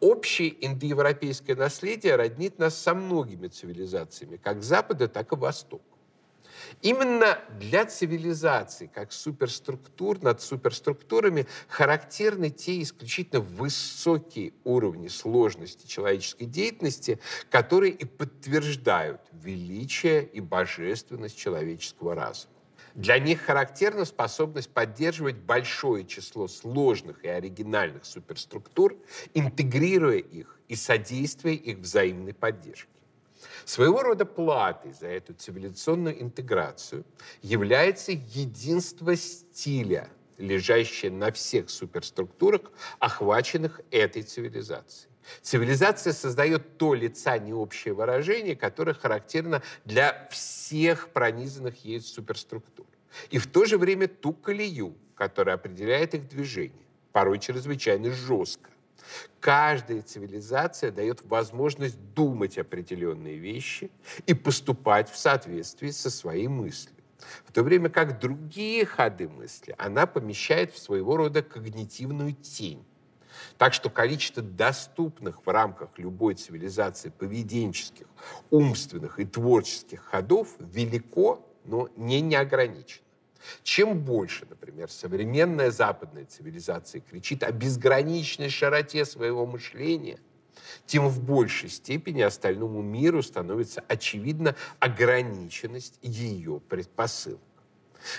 Общее 0.01 0.67
индоевропейское 0.67 1.55
наследие 1.55 2.17
роднит 2.17 2.59
нас 2.59 2.77
со 2.77 2.95
многими 2.95 3.47
цивилизациями, 3.47 4.37
как 4.37 4.63
Запада, 4.63 5.07
так 5.07 5.33
и 5.33 5.37
Востока. 5.37 5.85
Именно 6.81 7.39
для 7.59 7.87
цивилизации, 7.87 8.91
как 8.93 9.13
суперструктур 9.13 10.23
над 10.23 10.41
суперструктурами, 10.43 11.47
характерны 11.69 12.51
те 12.51 12.83
исключительно 12.83 13.41
высокие 13.41 14.53
уровни 14.65 15.09
сложности 15.09 15.87
человеческой 15.87 16.45
деятельности, 16.45 17.19
которые 17.51 17.93
и 17.93 18.05
подтверждают 18.05 19.21
величие 19.33 20.25
и 20.25 20.41
божественность 20.41 21.39
человеческого 21.39 22.15
разума. 22.15 22.53
Для 22.95 23.19
них 23.19 23.41
характерна 23.41 24.05
способность 24.05 24.69
поддерживать 24.69 25.37
большое 25.37 26.05
число 26.05 26.47
сложных 26.47 27.25
и 27.25 27.29
оригинальных 27.29 28.05
суперструктур, 28.05 28.97
интегрируя 29.33 30.19
их 30.19 30.59
и 30.69 30.77
содействуя 30.77 31.55
их 31.55 31.79
взаимной 31.79 32.35
поддержке. 32.35 32.92
Своего 33.65 34.03
рода 34.03 34.25
платой 34.25 34.93
за 34.93 35.09
эту 35.09 35.35
цивилизационную 35.35 36.21
интеграцию 36.23 37.05
является 37.43 38.13
единство 38.13 39.17
стиля, 39.17 40.09
лежащее 40.39 41.11
на 41.11 41.33
всех 41.33 41.71
суперструктурах, 41.71 42.73
охваченных 42.99 43.81
этой 43.91 44.23
цивилизацией. 44.23 45.13
Цивилизация 45.41 46.13
создает 46.13 46.79
то 46.79 46.95
лица 46.95 47.39
необщее 47.39 47.95
выражение, 47.95 48.57
которое 48.57 48.95
характерно 48.95 49.63
для 49.85 50.29
всех 50.31 51.11
пронизанных 51.11 51.85
ею 51.85 52.01
суперструктур. 52.01 52.87
И 53.31 53.39
в 53.39 53.47
то 53.47 53.65
же 53.65 53.79
время 53.79 54.09
ту 54.09 54.33
колею, 54.33 54.97
которая 55.15 55.55
определяет 55.55 56.15
их 56.15 56.29
движение, 56.29 56.87
порой 57.13 57.39
чрезвычайно 57.39 58.11
жестко. 58.11 58.71
Каждая 59.41 60.03
цивилизация 60.03 60.91
дает 60.91 61.25
возможность 61.25 61.99
думать 62.15 62.59
определенные 62.59 63.37
вещи 63.37 63.91
и 64.27 64.35
поступать 64.35 65.11
в 65.11 65.17
соответствии 65.17 65.91
со 65.91 66.11
своей 66.11 66.49
мыслью. 66.49 66.97
В 67.45 67.53
то 67.53 67.63
время 67.63 67.89
как 67.89 68.19
другие 68.19 68.85
ходы 68.85 69.29
мысли 69.29 69.75
она 69.79 70.07
помещает 70.07 70.73
в 70.73 70.79
своего 70.79 71.17
рода 71.17 71.43
когнитивную 71.43 72.33
тень. 72.35 72.85
Так 73.59 73.75
что 73.75 73.91
количество 73.91 74.43
доступных 74.43 75.45
в 75.45 75.49
рамках 75.49 75.91
любой 75.97 76.35
цивилизации 76.35 77.11
поведенческих, 77.11 78.07
умственных 78.51 79.19
и 79.19 79.25
творческих 79.25 80.05
ходов 80.05 80.49
велико, 80.59 81.45
но 81.65 81.89
не 81.97 82.21
неограничено. 82.21 83.02
Чем 83.63 84.01
больше, 84.01 84.47
например, 84.49 84.91
современная 84.91 85.71
западная 85.71 86.25
цивилизация 86.25 87.01
кричит 87.01 87.43
о 87.43 87.53
безграничной 87.53 88.49
широте 88.49 89.05
своего 89.05 89.47
мышления, 89.47 90.19
тем 90.87 91.09
в 91.09 91.23
большей 91.23 91.69
степени 91.69 92.23
остальному 92.23 92.83
миру 92.83 93.23
становится 93.23 93.85
очевидна 93.89 94.55
ограниченность 94.81 95.99
ее 96.03 96.61
предпосылок. 96.61 97.41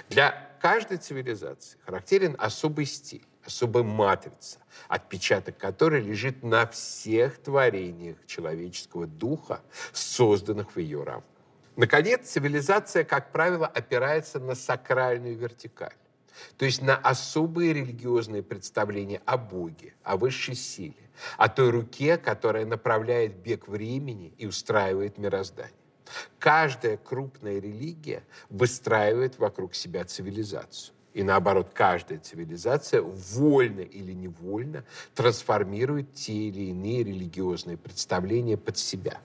Для 0.10 0.56
каждой 0.62 0.98
цивилизации 0.98 1.78
характерен 1.86 2.36
особый 2.40 2.86
стиль, 2.86 3.26
особая 3.46 3.84
матрица, 3.84 4.60
отпечаток 4.88 5.58
которой 5.58 6.02
лежит 6.02 6.44
на 6.44 6.68
всех 6.68 7.38
творениях 7.40 8.18
человеческого 8.26 9.08
духа, 9.08 9.62
созданных 9.92 10.76
в 10.76 10.80
ее 10.80 11.04
рамках. 11.04 11.33
Наконец, 11.76 12.28
цивилизация, 12.30 13.04
как 13.04 13.32
правило, 13.32 13.66
опирается 13.66 14.40
на 14.40 14.54
сакральную 14.54 15.36
вертикаль, 15.36 15.96
то 16.58 16.66
есть 16.66 16.82
на 16.82 16.96
особые 16.96 17.74
религиозные 17.74 18.44
представления 18.44 19.22
о 19.26 19.38
Боге, 19.38 19.96
о 20.04 20.18
высшей 20.18 20.56
силе, 20.56 21.10
о 21.38 21.50
той 21.50 21.72
руке, 21.72 22.18
которая 22.18 22.66
направляет 22.66 23.36
бег 23.38 23.68
времени 23.68 24.34
и 24.38 24.46
устраивает 24.46 25.18
мироздание. 25.18 25.74
Каждая 26.38 26.98
крупная 26.98 27.60
религия 27.60 28.24
выстраивает 28.50 29.40
вокруг 29.40 29.74
себя 29.74 30.04
цивилизацию. 30.04 30.94
И 31.14 31.24
наоборот, 31.24 31.72
каждая 31.74 32.20
цивилизация 32.20 33.02
вольно 33.02 33.82
или 33.82 34.12
невольно 34.14 34.84
трансформирует 35.16 36.14
те 36.14 36.34
или 36.34 36.70
иные 36.70 37.04
религиозные 37.04 37.78
представления 37.78 38.58
под 38.58 38.78
себя. 38.78 39.20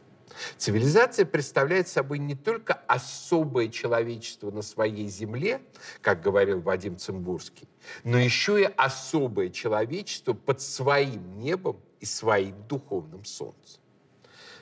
Цивилизация 0.56 1.24
представляет 1.24 1.88
собой 1.88 2.18
не 2.18 2.34
только 2.34 2.74
особое 2.86 3.68
человечество 3.68 4.50
на 4.50 4.62
своей 4.62 5.08
земле, 5.08 5.60
как 6.00 6.22
говорил 6.22 6.60
Вадим 6.60 6.96
Цимбурский, 6.96 7.68
но 8.04 8.18
еще 8.18 8.62
и 8.62 8.70
особое 8.76 9.50
человечество 9.50 10.32
под 10.32 10.60
своим 10.60 11.38
небом 11.38 11.80
и 12.00 12.06
своим 12.06 12.54
духовным 12.68 13.24
солнцем. 13.24 13.80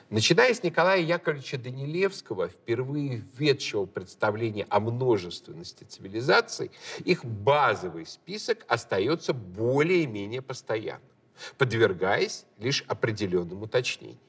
Начиная 0.09 0.53
с 0.53 0.63
Николая 0.63 1.01
Яковлевича 1.01 1.57
Данилевского, 1.57 2.47
впервые 2.47 3.25
введшего 3.37 3.85
представление 3.85 4.65
о 4.69 4.79
множественности 4.79 5.83
цивилизаций, 5.83 6.71
их 7.03 7.25
базовый 7.25 8.05
список 8.05 8.63
остается 8.69 9.33
более-менее 9.33 10.41
постоянным, 10.41 11.09
подвергаясь 11.57 12.45
лишь 12.57 12.85
определенным 12.87 13.63
уточнениям. 13.63 14.21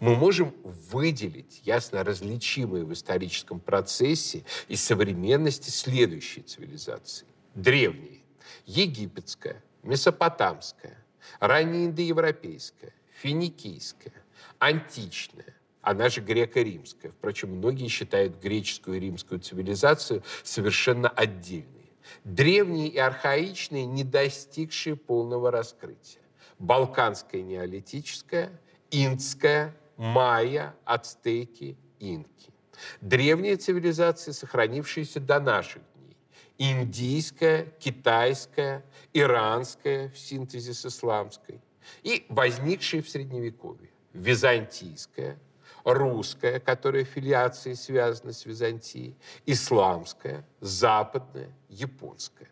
Мы 0.00 0.16
можем 0.16 0.54
выделить 0.62 1.60
ясно 1.64 2.04
различимые 2.04 2.84
в 2.84 2.92
историческом 2.92 3.60
процессе 3.60 4.44
и 4.68 4.76
современности 4.76 5.70
следующие 5.70 6.44
цивилизации. 6.44 7.26
Древние, 7.54 8.22
египетская, 8.66 9.62
месопотамская, 9.82 11.04
раннеиндоевропейская, 11.40 12.92
финикийская, 13.20 14.24
античная, 14.58 15.54
она 15.84 16.08
же 16.08 16.22
греко-римская. 16.22 17.12
Впрочем, 17.12 17.56
многие 17.56 17.88
считают 17.88 18.40
греческую 18.42 18.96
и 18.96 19.00
римскую 19.00 19.40
цивилизацию 19.40 20.22
совершенно 20.42 21.08
отдельной. 21.08 21.92
Древние 22.24 22.88
и 22.88 22.98
архаичные, 22.98 23.84
не 23.84 24.02
достигшие 24.02 24.96
полного 24.96 25.50
раскрытия. 25.50 26.22
Балканская 26.58 27.42
неолитическая, 27.42 28.58
инская, 28.94 29.74
майя, 29.96 30.74
ацтеки, 30.84 31.76
инки. 31.98 32.52
Древние 33.00 33.56
цивилизации, 33.56 34.32
сохранившиеся 34.32 35.20
до 35.20 35.40
наших 35.40 35.82
дней. 35.94 36.16
Индийская, 36.58 37.66
китайская, 37.78 38.84
иранская 39.12 40.08
в 40.10 40.18
синтезе 40.18 40.74
с 40.74 40.86
исламской 40.86 41.60
и 42.02 42.24
возникшие 42.28 43.02
в 43.02 43.08
Средневековье 43.08 43.90
византийская, 44.12 45.38
русская, 45.84 46.60
которая 46.60 47.04
филиацией 47.04 47.76
связана 47.76 48.32
с 48.32 48.46
Византией, 48.46 49.16
исламская, 49.44 50.46
западная, 50.60 51.50
японская. 51.68 52.48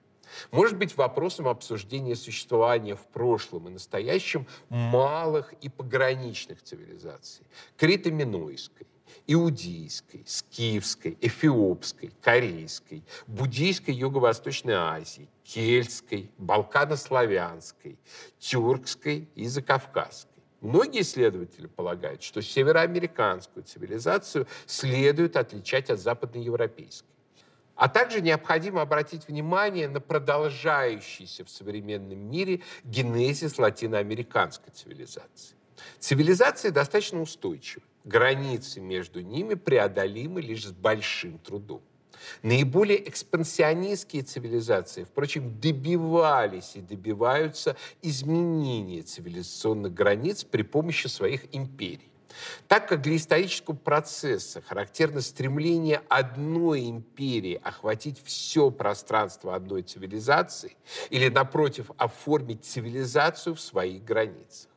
Может 0.51 0.77
быть 0.77 0.97
вопросом 0.97 1.49
обсуждения 1.49 2.17
существования 2.17 2.95
в 2.95 3.07
прошлом 3.07 3.69
и 3.69 3.73
настоящем 3.73 4.47
малых 4.69 5.53
и 5.61 5.69
пограничных 5.69 6.63
цивилизаций. 6.63 7.47
Крито-Минойской, 7.79 8.87
иудейской, 9.27 10.25
скифской, 10.27 11.17
эфиопской, 11.21 12.13
корейской, 12.21 13.05
буддийской 13.27 13.95
Юго-Восточной 13.95 14.75
Азии, 14.75 15.29
кельтской, 15.45 16.31
балканославянской, 16.39 17.99
тюркской 18.39 19.29
и 19.35 19.47
закавказской. 19.47 20.31
Многие 20.61 21.03
исследователи 21.03 21.67
полагают, 21.67 22.23
что 22.23 22.41
североамериканскую 22.41 23.65
цивилизацию 23.65 24.47
следует 24.67 25.37
отличать 25.37 25.91
от 25.91 25.99
западноевропейской. 25.99 27.12
А 27.83 27.89
также 27.89 28.21
необходимо 28.21 28.81
обратить 28.81 29.27
внимание 29.27 29.89
на 29.89 29.99
продолжающийся 30.01 31.45
в 31.45 31.51
современном 31.51 32.17
мире 32.17 32.61
генезис 32.85 33.59
латиноамериканской 33.59 34.73
цивилизации. 34.73 35.57
Цивилизации 35.99 36.69
достаточно 36.69 37.21
устойчивы. 37.21 37.83
Границы 38.05 38.81
между 38.81 39.21
ними 39.21 39.55
преодолимы 39.55 40.43
лишь 40.43 40.65
с 40.65 40.71
большим 40.71 41.41
трудом. 41.41 41.83
Наиболее 42.45 43.09
экспансионистские 43.09 44.23
цивилизации, 44.23 45.03
впрочем, 45.03 45.59
добивались 45.59 46.77
и 46.77 46.83
добиваются 46.83 47.77
изменения 48.01 49.03
цивилизационных 49.03 49.93
границ 49.93 50.45
при 50.45 50.63
помощи 50.63 51.09
своих 51.09 51.53
империй. 51.53 52.12
Так 52.69 52.89
как 52.89 53.03
для 53.03 53.17
исторического 53.17 53.75
процесса 53.75 54.63
характерно 54.63 55.21
стремление 55.21 56.03
одной 56.09 56.89
империи 56.89 57.61
охватить 57.63 58.23
все 58.25 58.71
пространство 58.71 59.55
одной 59.55 59.83
цивилизации 59.83 60.77
или, 61.11 61.29
напротив, 61.29 61.91
оформить 61.97 62.65
цивилизацию 62.65 63.55
в 63.55 63.61
своих 63.61 64.05
границах. 64.05 64.71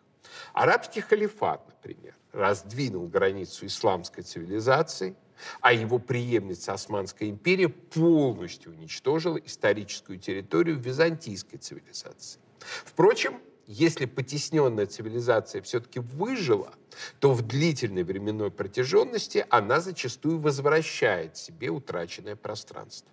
Арабский 0.54 1.02
халифат, 1.02 1.66
например, 1.68 2.16
раздвинул 2.32 3.08
границу 3.08 3.66
исламской 3.66 4.24
цивилизации– 4.24 5.16
а 5.62 5.74
его 5.74 6.00
преемница 6.00 6.74
Османская 6.74 7.30
империя 7.30 7.70
полностью 7.70 8.72
уничтожила 8.72 9.38
историческую 9.38 10.20
территорию 10.20 10.78
византийской 10.78 11.60
цивилизации. 11.60 12.40
Впрочем, 12.60 13.40
если 13.68 14.06
потесненная 14.06 14.86
цивилизация 14.86 15.62
все-таки 15.62 16.00
выжила, 16.00 16.74
то 17.20 17.34
в 17.34 17.42
длительной 17.42 18.04
временной 18.04 18.52
протяженности 18.52 19.46
она 19.50 19.80
зачастую 19.80 20.40
возвращает 20.40 21.38
себе 21.38 21.70
утраченное 21.70 22.36
пространство. 22.36 23.12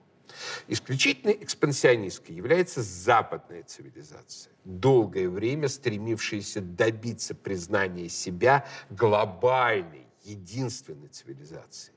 Исключительно 0.69 1.31
экспансионистской 1.31 2.35
является 2.35 2.83
западная 2.83 3.63
цивилизация, 3.65 4.53
долгое 4.65 5.29
время 5.29 5.69
стремившаяся 5.69 6.61
добиться 6.61 7.35
признания 7.35 8.09
себя 8.09 8.67
глобальной, 8.91 10.07
единственной 10.25 11.09
цивилизацией. 11.09 11.92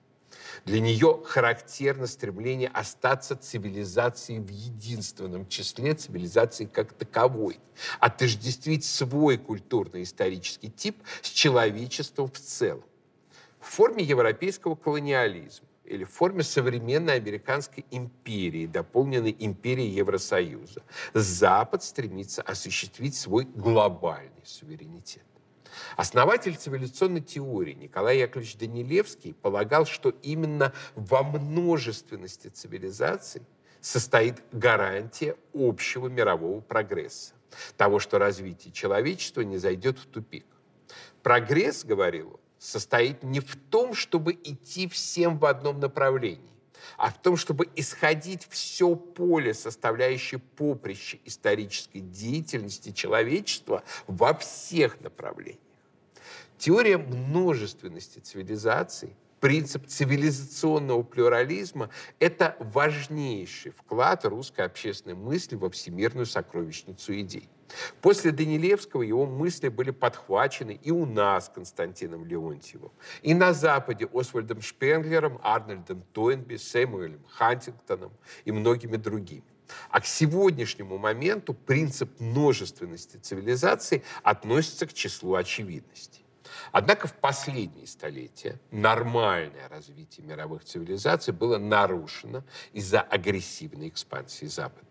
Для 0.66 0.80
нее 0.80 1.22
характерно 1.26 2.08
стремление 2.08 2.70
остаться 2.70 3.36
цивилизацией 3.36 4.40
в 4.40 4.50
единственном 4.50 5.48
числе 5.48 5.94
цивилизации 5.94 6.66
как 6.66 6.94
таковой, 6.94 7.60
отождествить 8.00 8.86
свой 8.86 9.38
культурно-исторический 9.38 10.70
тип 10.70 10.98
с 11.22 11.30
человечеством 11.30 12.30
в 12.30 12.40
целом. 12.40 12.84
В 13.60 13.68
форме 13.68 14.04
европейского 14.04 14.76
колониализма 14.76 15.68
или 15.86 16.04
в 16.04 16.12
форме 16.12 16.44
современной 16.44 17.16
американской 17.16 17.86
империи, 17.92 18.66
дополненной 18.66 19.36
империей 19.38 19.90
Евросоюза, 19.90 20.82
Запад 21.14 21.84
стремится 21.84 22.42
осуществить 22.42 23.16
свой 23.16 23.46
глобальный 23.46 24.44
суверенитет. 24.44 25.24
Основатель 25.96 26.56
цивилизационной 26.56 27.22
теории 27.22 27.74
Николай 27.74 28.20
Яковлевич 28.20 28.58
Данилевский 28.58 29.34
полагал, 29.34 29.86
что 29.86 30.10
именно 30.22 30.74
во 30.96 31.24
множественности 31.24 32.48
цивилизаций 32.48 33.44
состоит 33.82 34.42
гарантия 34.52 35.36
общего 35.54 36.08
мирового 36.08 36.60
прогресса, 36.62 37.34
того, 37.78 38.00
что 38.00 38.18
развитие 38.18 38.74
человечества 38.74 39.42
не 39.42 39.58
зайдет 39.58 40.00
в 40.00 40.08
тупик. 40.08 40.46
Прогресс, 41.22 41.86
говорил 41.86 42.30
он, 42.30 42.40
состоит 42.58 43.24
не 43.24 43.40
в 43.40 43.56
том, 43.70 43.94
чтобы 43.94 44.34
идти 44.34 44.88
всем 44.88 45.38
в 45.38 45.46
одном 45.46 45.80
направлении, 45.80 46.56
а 46.98 47.12
в 47.12 47.22
том, 47.22 47.38
чтобы 47.38 47.70
исходить 47.76 48.48
все 48.50 48.96
поле, 48.96 49.54
составляющее 49.54 50.40
поприще 50.40 51.20
исторической 51.26 52.00
деятельности 52.00 52.92
человечества 52.92 53.84
во 54.08 54.34
всех 54.34 55.00
направлениях. 55.02 55.65
Теория 56.58 56.98
множественности 56.98 58.20
цивилизаций, 58.20 59.16
принцип 59.40 59.86
цивилизационного 59.88 61.04
плюрализма– 61.04 61.90
это 62.20 62.56
важнейший 62.60 63.72
вклад 63.72 64.26
русской 64.26 64.62
общественной 64.62 65.16
мысли 65.16 65.56
во 65.56 65.70
всемирную 65.70 66.26
сокровищницу 66.26 67.14
идей. 67.20 67.50
После 68.02 68.32
Данилевского 68.32 69.02
его 69.02 69.26
мысли 69.26 69.68
были 69.68 69.92
подхвачены 69.92 70.80
и 70.82 70.92
у 70.92 71.06
нас 71.06 71.52
Константином 71.54 72.26
Леонтьевым, 72.26 72.92
и 73.22 73.34
на 73.34 73.54
Западе 73.54 74.08
Освальдом 74.14 74.62
Шпенглером, 74.62 75.40
Арнольдом 75.44 76.04
Тойнби, 76.14 76.56
Сэмуэлем 76.56 77.24
Хантингтоном 77.30 78.14
и 78.46 78.52
многими 78.52 78.96
другими. 78.98 79.44
А 79.90 80.00
к 80.00 80.06
сегодняшнему 80.06 80.98
моменту 80.98 81.54
принцип 81.54 82.20
множественности 82.20 83.18
цивилизаций 83.18 84.04
относится 84.24 84.86
к 84.86 84.94
числу 84.94 85.34
очевидностей. 85.34 86.25
Однако 86.72 87.08
в 87.08 87.14
последние 87.14 87.88
столетия 87.88 88.60
нормальное 88.72 89.68
развитие 89.70 90.26
мировых 90.26 90.64
цивилизаций 90.64 91.34
было 91.34 91.58
нарушено 91.58 92.44
из-за 92.74 93.02
агрессивной 93.02 93.90
экспансии 93.90 94.46
Запада. 94.46 94.86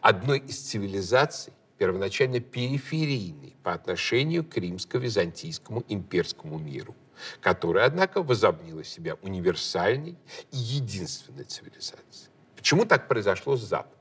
Одной 0.00 0.40
из 0.40 0.58
цивилизаций, 0.58 1.52
первоначально 1.78 2.40
периферийной 2.40 3.56
по 3.62 3.72
отношению 3.72 4.44
к 4.44 4.56
римско-византийскому 4.56 5.84
имперскому 5.88 6.58
миру, 6.58 6.94
которая, 7.40 7.86
однако, 7.86 8.22
возобнила 8.22 8.84
себя 8.84 9.16
универсальной 9.22 10.18
и 10.50 10.56
единственной 10.56 11.44
цивилизацией. 11.44 12.30
Почему 12.56 12.84
так 12.84 13.08
произошло 13.08 13.56
с 13.56 13.62
Западом? 13.62 13.99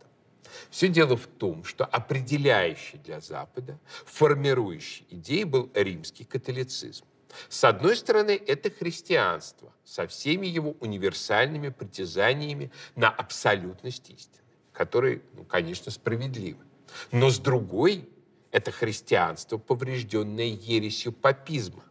Все 0.69 0.88
дело 0.88 1.15
в 1.17 1.27
том, 1.27 1.63
что 1.63 1.85
определяющей 1.85 2.97
для 2.97 3.19
Запада, 3.19 3.79
формирующей 4.05 5.05
идеей 5.09 5.45
был 5.45 5.69
римский 5.73 6.23
католицизм. 6.23 7.05
С 7.47 7.63
одной 7.63 7.95
стороны, 7.95 8.41
это 8.47 8.69
христианство 8.71 9.73
со 9.83 10.07
всеми 10.07 10.47
его 10.47 10.75
универсальными 10.79 11.69
притязаниями 11.69 12.71
на 12.95 13.09
абсолютность 13.09 14.09
истины, 14.09 14.43
которые, 14.73 15.21
ну, 15.33 15.43
конечно, 15.43 15.91
справедливы. 15.91 16.63
Но 17.12 17.29
с 17.29 17.39
другой, 17.39 18.09
это 18.51 18.71
христианство, 18.71 19.57
поврежденное 19.57 20.45
ересью 20.45 21.12
папизма, 21.12 21.83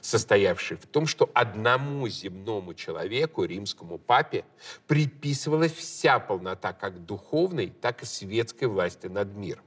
состоявший 0.00 0.76
в 0.76 0.86
том, 0.86 1.06
что 1.06 1.30
одному 1.34 2.08
земному 2.08 2.74
человеку, 2.74 3.44
римскому 3.44 3.98
папе, 3.98 4.44
приписывалась 4.86 5.72
вся 5.72 6.18
полнота 6.18 6.72
как 6.72 7.04
духовной, 7.04 7.68
так 7.68 8.02
и 8.02 8.06
светской 8.06 8.66
власти 8.66 9.06
над 9.06 9.34
миром. 9.34 9.64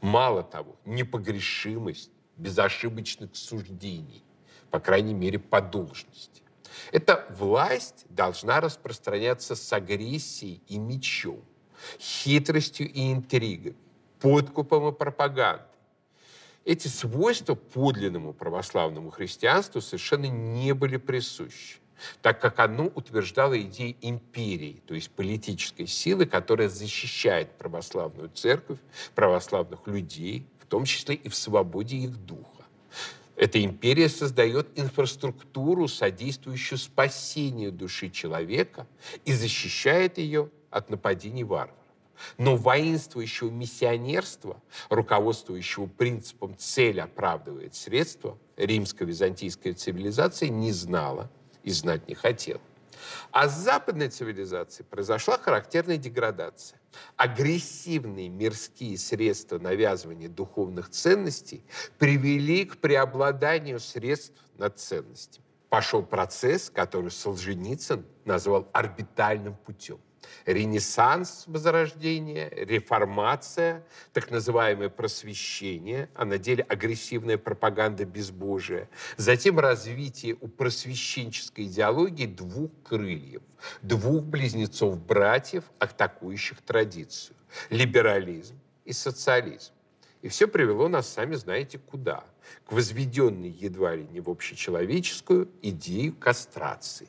Мало 0.00 0.42
того, 0.42 0.76
непогрешимость 0.84 2.10
безошибочных 2.36 3.34
суждений, 3.36 4.24
по 4.70 4.80
крайней 4.80 5.14
мере, 5.14 5.38
по 5.38 5.60
должности. 5.60 6.42
Эта 6.92 7.26
власть 7.30 8.06
должна 8.08 8.60
распространяться 8.60 9.56
с 9.56 9.72
агрессией 9.72 10.62
и 10.68 10.78
мечом, 10.78 11.42
хитростью 11.98 12.90
и 12.90 13.12
интригами, 13.12 13.76
подкупом 14.20 14.88
и 14.88 14.92
пропагандой, 14.92 15.67
эти 16.68 16.86
свойства 16.86 17.54
подлинному 17.54 18.34
православному 18.34 19.10
христианству 19.10 19.80
совершенно 19.80 20.26
не 20.26 20.74
были 20.74 20.98
присущи 20.98 21.78
так 22.22 22.40
как 22.40 22.60
оно 22.60 22.86
утверждало 22.94 23.60
идеи 23.60 23.96
империи, 24.02 24.82
то 24.86 24.94
есть 24.94 25.10
политической 25.10 25.86
силы, 25.86 26.26
которая 26.26 26.68
защищает 26.68 27.50
православную 27.58 28.30
церковь, 28.30 28.78
православных 29.16 29.84
людей, 29.86 30.46
в 30.60 30.66
том 30.66 30.84
числе 30.84 31.16
и 31.16 31.28
в 31.28 31.34
свободе 31.34 31.96
их 31.96 32.16
духа. 32.24 32.64
Эта 33.34 33.62
империя 33.64 34.08
создает 34.08 34.68
инфраструктуру, 34.76 35.88
содействующую 35.88 36.78
спасению 36.78 37.72
души 37.72 38.10
человека 38.10 38.86
и 39.24 39.32
защищает 39.32 40.18
ее 40.18 40.50
от 40.70 40.90
нападений 40.90 41.42
варваров. 41.44 41.77
Но 42.36 42.56
воинствующего 42.56 43.50
миссионерства, 43.50 44.60
руководствующего 44.88 45.86
принципом 45.86 46.56
«цель 46.58 47.00
оправдывает 47.00 47.74
средства», 47.74 48.38
римско-византийская 48.56 49.74
цивилизация 49.74 50.48
не 50.48 50.72
знала 50.72 51.30
и 51.62 51.70
знать 51.70 52.08
не 52.08 52.14
хотела. 52.14 52.60
А 53.30 53.48
с 53.48 53.56
западной 53.56 54.08
цивилизацией 54.08 54.86
произошла 54.88 55.38
характерная 55.38 55.96
деградация. 55.96 56.80
Агрессивные 57.16 58.28
мирские 58.28 58.98
средства 58.98 59.58
навязывания 59.58 60.28
духовных 60.28 60.90
ценностей 60.90 61.62
привели 61.98 62.64
к 62.64 62.78
преобладанию 62.78 63.78
средств 63.80 64.42
над 64.56 64.78
ценностями. 64.78 65.44
Пошел 65.68 66.02
процесс, 66.02 66.70
который 66.70 67.10
Солженицын 67.10 68.04
назвал 68.24 68.68
орбитальным 68.72 69.54
путем. 69.54 70.00
Ренессанс 70.46 71.44
Возрождения, 71.46 72.50
реформация, 72.50 73.84
так 74.12 74.30
называемое 74.30 74.88
просвещение, 74.88 76.08
а 76.14 76.24
на 76.24 76.38
деле 76.38 76.64
агрессивная 76.64 77.38
пропаганда 77.38 78.04
безбожия. 78.04 78.88
Затем 79.16 79.58
развитие 79.58 80.36
у 80.40 80.48
просвещенческой 80.48 81.64
идеологии 81.64 82.26
двух 82.26 82.70
крыльев, 82.84 83.42
двух 83.82 84.24
близнецов-братьев, 84.24 85.64
атакующих 85.78 86.62
традицию. 86.62 87.36
Либерализм 87.70 88.58
и 88.84 88.92
социализм. 88.92 89.72
И 90.22 90.28
все 90.28 90.48
привело 90.48 90.88
нас, 90.88 91.08
сами 91.08 91.34
знаете, 91.34 91.78
куда? 91.78 92.24
К 92.64 92.72
возведенной 92.72 93.50
едва 93.50 93.94
ли 93.94 94.04
не 94.04 94.20
в 94.20 94.28
общечеловеческую 94.28 95.48
идею 95.62 96.14
кастрации. 96.16 97.08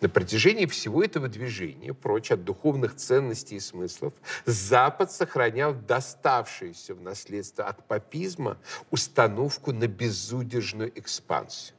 На 0.00 0.08
протяжении 0.08 0.66
всего 0.66 1.02
этого 1.02 1.28
движения, 1.28 1.94
прочь 1.94 2.30
от 2.30 2.44
духовных 2.44 2.96
ценностей 2.96 3.56
и 3.56 3.60
смыслов, 3.60 4.12
Запад 4.44 5.12
сохранял 5.12 5.74
доставшуюся 5.74 6.94
в 6.94 7.00
наследство 7.00 7.64
от 7.66 7.86
папизма 7.86 8.58
установку 8.90 9.72
на 9.72 9.86
безудержную 9.86 10.96
экспансию. 10.98 11.76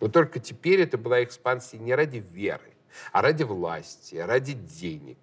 Но 0.00 0.08
только 0.08 0.40
теперь 0.40 0.80
это 0.80 0.98
была 0.98 1.22
экспансия 1.24 1.78
не 1.78 1.94
ради 1.94 2.24
веры, 2.32 2.74
а 3.12 3.22
ради 3.22 3.42
власти, 3.42 4.16
ради 4.16 4.52
денег, 4.52 5.18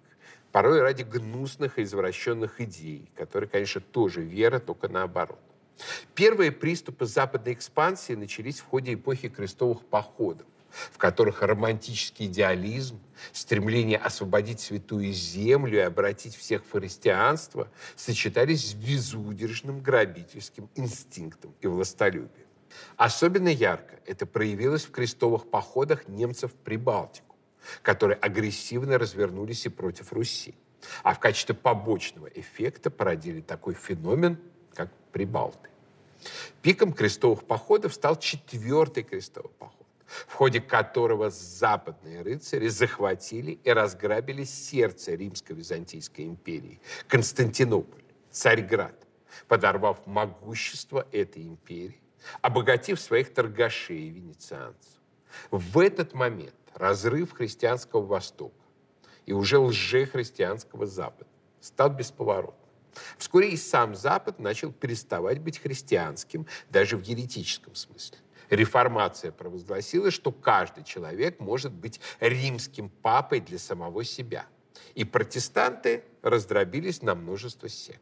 порой 0.50 0.80
ради 0.80 1.02
гнусных 1.02 1.78
и 1.78 1.82
извращенных 1.82 2.60
идей, 2.60 3.10
которые, 3.16 3.48
конечно, 3.48 3.80
тоже 3.80 4.22
вера, 4.22 4.58
только 4.58 4.88
наоборот. 4.88 5.38
Первые 6.14 6.52
приступы 6.52 7.06
западной 7.06 7.54
экспансии 7.54 8.12
начались 8.12 8.60
в 8.60 8.66
ходе 8.66 8.94
эпохи 8.94 9.28
крестовых 9.28 9.84
походов 9.86 10.46
в 10.90 10.98
которых 10.98 11.42
романтический 11.42 12.26
идеализм, 12.26 13.00
стремление 13.32 13.98
освободить 13.98 14.60
святую 14.60 15.12
землю 15.12 15.78
и 15.78 15.82
обратить 15.82 16.36
всех 16.36 16.64
в 16.64 16.72
христианство 16.72 17.68
сочетались 17.96 18.70
с 18.70 18.74
безудержным 18.74 19.80
грабительским 19.80 20.68
инстинктом 20.74 21.54
и 21.60 21.66
властолюбием. 21.66 22.46
Особенно 22.96 23.48
ярко 23.48 24.00
это 24.06 24.24
проявилось 24.26 24.84
в 24.84 24.90
крестовых 24.90 25.48
походах 25.50 26.08
немцев 26.08 26.52
в 26.52 26.56
Прибалтику, 26.56 27.36
которые 27.82 28.16
агрессивно 28.16 28.98
развернулись 28.98 29.66
и 29.66 29.68
против 29.68 30.12
Руси. 30.12 30.54
А 31.02 31.14
в 31.14 31.20
качестве 31.20 31.54
побочного 31.54 32.26
эффекта 32.26 32.90
породили 32.90 33.40
такой 33.40 33.74
феномен, 33.74 34.38
как 34.74 34.90
Прибалты. 35.12 35.68
Пиком 36.62 36.92
крестовых 36.92 37.44
походов 37.44 37.92
стал 37.92 38.16
четвертый 38.18 39.02
крестовый 39.02 39.50
поход 39.58 39.81
в 40.26 40.34
ходе 40.34 40.60
которого 40.60 41.30
западные 41.30 42.22
рыцари 42.22 42.68
захватили 42.68 43.52
и 43.64 43.70
разграбили 43.70 44.44
сердце 44.44 45.14
Римско-Византийской 45.14 46.26
империи, 46.26 46.80
Константинополь, 47.08 48.02
Царьград, 48.30 49.06
подорвав 49.48 50.06
могущество 50.06 51.06
этой 51.12 51.42
империи, 51.42 52.00
обогатив 52.40 53.00
своих 53.00 53.32
торгашей 53.32 54.00
и 54.00 54.10
венецианцев. 54.10 55.00
В 55.50 55.78
этот 55.78 56.14
момент 56.14 56.54
разрыв 56.74 57.32
христианского 57.32 58.04
Востока 58.04 58.54
и 59.26 59.32
уже 59.32 59.58
лжехристианского 59.58 60.86
Запада 60.86 61.30
стал 61.60 61.90
бесповоротным. 61.90 62.58
Вскоре 63.16 63.50
и 63.50 63.56
сам 63.56 63.94
Запад 63.94 64.38
начал 64.38 64.70
переставать 64.70 65.38
быть 65.38 65.58
христианским, 65.58 66.46
даже 66.68 66.98
в 66.98 67.02
еретическом 67.02 67.74
смысле 67.74 68.18
реформация 68.52 69.32
провозгласила, 69.32 70.10
что 70.10 70.30
каждый 70.30 70.84
человек 70.84 71.40
может 71.40 71.72
быть 71.72 72.00
римским 72.20 72.90
папой 72.90 73.40
для 73.40 73.58
самого 73.58 74.04
себя. 74.04 74.46
И 74.94 75.04
протестанты 75.04 76.04
раздробились 76.20 77.02
на 77.02 77.14
множество 77.14 77.68
сект. 77.68 78.00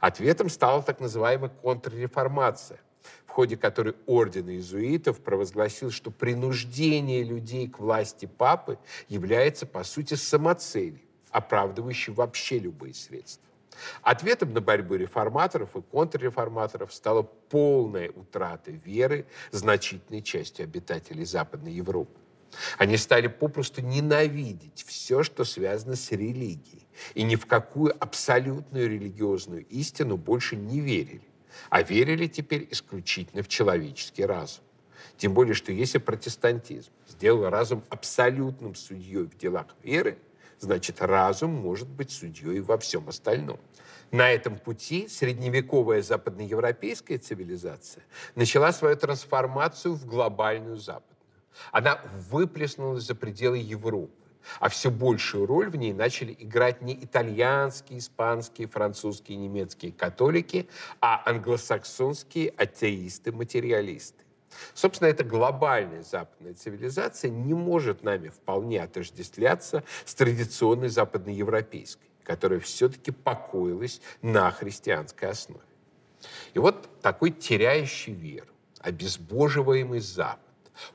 Ответом 0.00 0.48
стала 0.48 0.82
так 0.82 1.00
называемая 1.00 1.50
контрреформация, 1.50 2.80
в 3.26 3.30
ходе 3.30 3.56
которой 3.58 3.94
орден 4.06 4.48
иезуитов 4.48 5.20
провозгласил, 5.20 5.90
что 5.90 6.10
принуждение 6.10 7.22
людей 7.22 7.68
к 7.68 7.78
власти 7.78 8.24
папы 8.26 8.78
является, 9.08 9.66
по 9.66 9.84
сути, 9.84 10.14
самоцелью, 10.14 11.00
оправдывающей 11.30 12.12
вообще 12.12 12.58
любые 12.58 12.94
средства. 12.94 13.44
Ответом 14.02 14.52
на 14.52 14.60
борьбу 14.60 14.94
реформаторов 14.94 15.76
и 15.76 15.82
контрреформаторов 15.82 16.92
стала 16.92 17.22
полная 17.22 18.10
утрата 18.10 18.70
веры 18.70 19.26
значительной 19.50 20.22
части 20.22 20.62
обитателей 20.62 21.24
Западной 21.24 21.72
Европы. 21.72 22.18
Они 22.78 22.96
стали 22.96 23.26
попросту 23.26 23.82
ненавидеть 23.82 24.84
все, 24.86 25.22
что 25.22 25.44
связано 25.44 25.96
с 25.96 26.10
религией, 26.12 26.86
и 27.14 27.22
ни 27.22 27.36
в 27.36 27.46
какую 27.46 27.94
абсолютную 27.98 28.88
религиозную 28.88 29.66
истину 29.66 30.16
больше 30.16 30.56
не 30.56 30.80
верили, 30.80 31.26
а 31.70 31.82
верили 31.82 32.26
теперь 32.26 32.68
исключительно 32.70 33.42
в 33.42 33.48
человеческий 33.48 34.24
разум. 34.24 34.62
Тем 35.16 35.34
более, 35.34 35.54
что 35.54 35.72
если 35.72 35.98
протестантизм 35.98 36.90
сделал 37.08 37.48
разум 37.48 37.84
абсолютным 37.88 38.74
судьей 38.74 39.24
в 39.24 39.36
делах 39.36 39.66
веры, 39.82 40.18
значит, 40.64 41.00
разум 41.00 41.50
может 41.50 41.88
быть 41.88 42.10
судьей 42.10 42.60
во 42.60 42.76
всем 42.78 43.08
остальном. 43.08 43.60
На 44.10 44.30
этом 44.30 44.58
пути 44.58 45.08
средневековая 45.08 46.02
западноевропейская 46.02 47.18
цивилизация 47.18 48.02
начала 48.34 48.72
свою 48.72 48.96
трансформацию 48.96 49.94
в 49.94 50.06
глобальную 50.06 50.76
западную. 50.76 51.14
Она 51.72 52.00
выплеснулась 52.30 53.04
за 53.04 53.14
пределы 53.14 53.58
Европы, 53.58 54.12
а 54.60 54.68
все 54.68 54.90
большую 54.90 55.46
роль 55.46 55.68
в 55.68 55.76
ней 55.76 55.92
начали 55.92 56.34
играть 56.38 56.82
не 56.82 56.94
итальянские, 56.94 57.98
испанские, 57.98 58.68
французские, 58.68 59.36
немецкие 59.38 59.92
католики, 59.92 60.68
а 61.00 61.22
англосаксонские 61.26 62.50
атеисты-материалисты. 62.50 64.23
Собственно, 64.74 65.08
эта 65.08 65.24
глобальная 65.24 66.02
западная 66.02 66.54
цивилизация 66.54 67.30
не 67.30 67.54
может 67.54 68.02
нами 68.02 68.28
вполне 68.28 68.82
отождествляться 68.82 69.84
с 70.04 70.14
традиционной 70.14 70.88
западноевропейской, 70.88 72.08
которая 72.22 72.60
все-таки 72.60 73.10
покоилась 73.10 74.00
на 74.22 74.50
христианской 74.50 75.28
основе. 75.30 75.62
И 76.54 76.58
вот 76.58 76.88
такой 77.00 77.30
теряющий 77.30 78.12
веру, 78.12 78.52
обезбоживаемый 78.80 80.00
Запад 80.00 80.40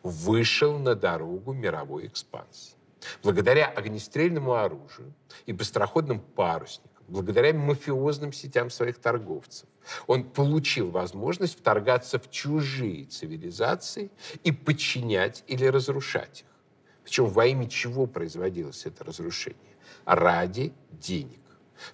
вышел 0.03 0.77
на 0.77 0.95
дорогу 0.95 1.53
мировой 1.53 2.07
экспансии. 2.07 2.75
Благодаря 3.23 3.67
огнестрельному 3.67 4.55
оружию 4.55 5.13
и 5.45 5.53
быстроходным 5.53 6.19
парусникам, 6.19 6.88
благодаря 7.09 7.53
мафиозным 7.53 8.31
сетям 8.31 8.69
своих 8.69 8.99
торговцев, 8.99 9.67
он 10.07 10.23
получил 10.23 10.91
возможность 10.91 11.57
вторгаться 11.57 12.19
в 12.19 12.29
чужие 12.29 13.05
цивилизации 13.05 14.11
и 14.43 14.51
подчинять 14.51 15.43
или 15.47 15.65
разрушать 15.65 16.41
их. 16.41 16.47
Причем 17.03 17.25
во 17.25 17.45
имя 17.47 17.67
чего 17.67 18.05
производилось 18.05 18.85
это 18.85 19.03
разрушение? 19.03 19.75
Ради 20.05 20.73
денег. 20.91 21.39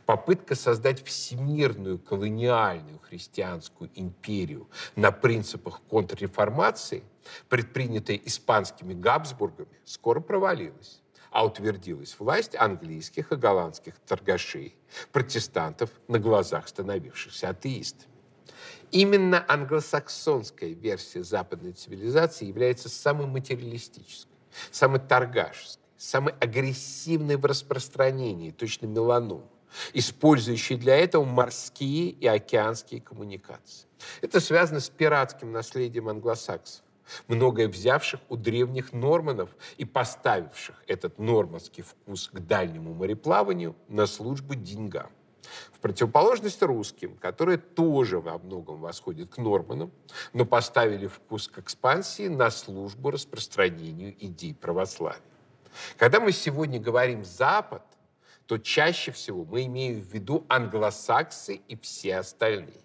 Попытка 0.05 0.55
создать 0.55 1.03
всемирную 1.03 1.99
колониальную 1.99 2.99
христианскую 2.99 3.91
империю 3.93 4.67
на 4.95 5.11
принципах 5.11 5.81
контрреформации, 5.89 7.03
предпринятая 7.49 8.17
испанскими 8.17 8.93
Габсбургами, 8.93 9.79
скоро 9.85 10.19
провалилась 10.19 11.01
а 11.35 11.45
утвердилась 11.45 12.15
власть 12.17 12.55
английских 12.55 13.33
и 13.33 13.35
голландских 13.35 13.95
торгашей, 14.07 14.73
протестантов 15.11 15.89
на 16.07 16.17
глазах 16.17 16.65
становившихся 16.69 17.49
атеистами. 17.49 18.09
Именно 18.91 19.43
англосаксонская 19.45 20.69
версия 20.69 21.25
западной 21.25 21.73
цивилизации 21.73 22.45
является 22.45 22.87
самой 22.87 23.27
материалистической, 23.27 24.31
самой 24.71 25.01
торгашеской, 25.01 25.83
самой 25.97 26.33
агрессивной 26.39 27.35
в 27.35 27.43
распространении, 27.43 28.51
точно 28.51 28.85
меланом, 28.85 29.43
использующей 29.91 30.77
для 30.77 30.95
этого 30.95 31.25
морские 31.25 32.11
и 32.11 32.27
океанские 32.27 33.01
коммуникации. 33.01 33.87
Это 34.21 34.39
связано 34.39 34.79
с 34.79 34.87
пиратским 34.87 35.51
наследием 35.51 36.07
англосаксов 36.07 36.84
многое 37.27 37.67
взявших 37.67 38.19
у 38.29 38.35
древних 38.35 38.93
норманов 38.93 39.49
и 39.77 39.85
поставивших 39.85 40.83
этот 40.87 41.19
нормандский 41.19 41.83
вкус 41.83 42.29
к 42.31 42.39
дальнему 42.39 42.93
мореплаванию 42.93 43.75
на 43.87 44.05
службу 44.05 44.55
деньгам. 44.55 45.09
В 45.73 45.79
противоположность 45.79 46.61
русским, 46.63 47.15
которые 47.17 47.57
тоже 47.57 48.19
во 48.19 48.37
многом 48.37 48.79
восходят 48.79 49.29
к 49.33 49.37
норманам, 49.37 49.91
но 50.33 50.45
поставили 50.45 51.07
вкус 51.07 51.47
к 51.47 51.59
экспансии 51.59 52.27
на 52.27 52.49
службу 52.49 53.11
распространению 53.11 54.15
идей 54.19 54.55
православия. 54.55 55.21
Когда 55.97 56.19
мы 56.19 56.31
сегодня 56.31 56.79
говорим 56.79 57.23
«Запад», 57.23 57.83
то 58.47 58.57
чаще 58.57 59.11
всего 59.11 59.43
мы 59.43 59.65
имеем 59.65 59.99
в 59.99 60.13
виду 60.13 60.45
англосаксы 60.47 61.55
и 61.67 61.75
все 61.77 62.17
остальные. 62.17 62.84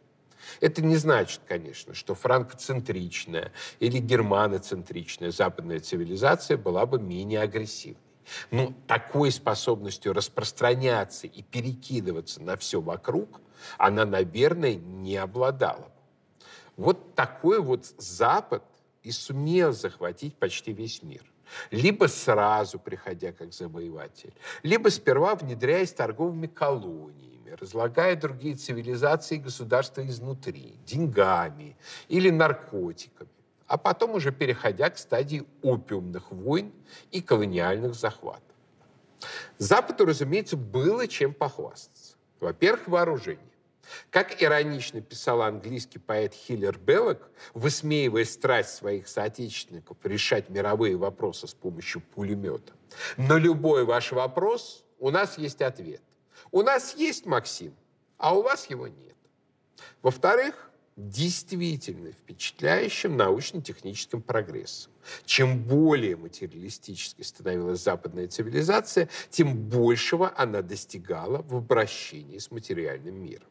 Это 0.61 0.83
не 0.83 0.97
значит, 0.97 1.41
конечно, 1.47 1.95
что 1.95 2.15
франкоцентричная 2.15 3.53
или 3.79 3.99
германоцентричная 3.99 5.31
западная 5.31 5.81
цивилизация 5.81 6.57
была 6.57 6.87
бы 6.87 6.99
менее 6.99 7.43
агрессивной. 7.43 8.01
Но 8.51 8.73
такой 8.87 9.31
способностью 9.33 10.13
распространяться 10.13 11.27
и 11.27 11.43
перекидываться 11.43 12.43
на 12.43 12.57
все 12.57 12.81
вокруг 12.81 13.41
она, 13.77 14.05
наверное, 14.05 14.75
не 14.75 15.17
обладала. 15.17 15.91
Вот 16.77 17.15
такой 17.15 17.61
вот 17.61 17.87
Запад 17.99 18.63
и 19.03 19.11
сумел 19.11 19.73
захватить 19.73 20.37
почти 20.37 20.73
весь 20.73 21.03
мир. 21.03 21.23
Либо 21.71 22.07
сразу 22.07 22.79
приходя 22.79 23.33
как 23.33 23.53
завоеватель, 23.53 24.33
либо 24.63 24.89
сперва 24.89 25.35
внедряясь 25.35 25.93
торговыми 25.93 26.47
колониями, 26.47 27.40
разлагая 27.55 28.17
другие 28.17 28.55
цивилизации 28.55 29.37
и 29.37 29.41
государства 29.41 30.07
изнутри, 30.07 30.77
деньгами 30.85 31.77
или 32.09 32.31
наркотиками, 32.31 33.31
а 33.67 33.79
потом 33.79 34.15
уже 34.15 34.33
переходя 34.33 34.91
к 34.91 34.99
стадии 34.99 35.45
опиумных 35.63 36.31
войн 36.33 36.73
и 37.11 37.21
колониальных 37.21 37.95
захватов. 37.95 38.43
Западу, 39.59 40.07
разумеется, 40.07 40.57
было 40.57 41.07
чем 41.07 41.35
похвастаться. 41.35 42.17
Во-первых, 42.41 42.89
вооружение. 42.89 43.51
Как 44.11 44.43
иронично 44.43 45.01
писал 45.01 45.43
английский 45.43 45.99
поэт 45.99 46.33
Хиллер 46.33 46.79
Беллок, 46.79 47.31
высмеивая 47.55 48.25
страсть 48.25 48.71
своих 48.71 49.09
соотечественников 49.09 49.97
решать 50.05 50.49
мировые 50.49 50.97
вопросы 50.97 51.47
с 51.47 51.55
помощью 51.55 52.01
пулемета. 52.01 52.73
На 53.17 53.37
любой 53.37 53.85
ваш 53.85 54.13
вопрос 54.13 54.85
у 54.99 55.11
нас 55.11 55.39
есть 55.39 55.63
ответ. 55.63 56.03
У 56.53 56.63
нас 56.63 56.97
есть 56.97 57.27
Максим, 57.27 57.75
а 58.19 58.35
у 58.37 58.43
вас 58.43 58.69
его 58.69 58.89
нет. 58.89 59.17
Во-вторых, 60.03 60.71
действительно 60.97 62.13
впечатляющим 62.13 63.17
научно-техническим 63.17 64.21
прогрессом. 64.21 64.93
Чем 65.25 65.63
более 65.63 66.17
материалистической 66.17 67.25
становилась 67.25 67.83
западная 67.83 68.29
цивилизация, 68.29 69.09
тем 69.31 69.57
большего 69.57 70.33
она 70.37 70.63
достигала 70.63 71.43
в 71.43 71.57
обращении 71.57 72.39
с 72.39 72.51
материальным 72.51 73.23
миром. 73.25 73.47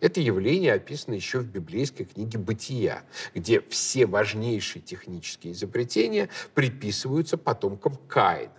Это 0.00 0.20
явление 0.20 0.74
описано 0.74 1.14
еще 1.14 1.40
в 1.40 1.46
библейской 1.46 2.04
книге 2.04 2.38
«Бытия», 2.38 3.02
где 3.34 3.60
все 3.62 4.06
важнейшие 4.06 4.80
технические 4.80 5.54
изобретения 5.54 6.28
приписываются 6.54 7.36
потомкам 7.36 7.96
Каина. 8.06 8.52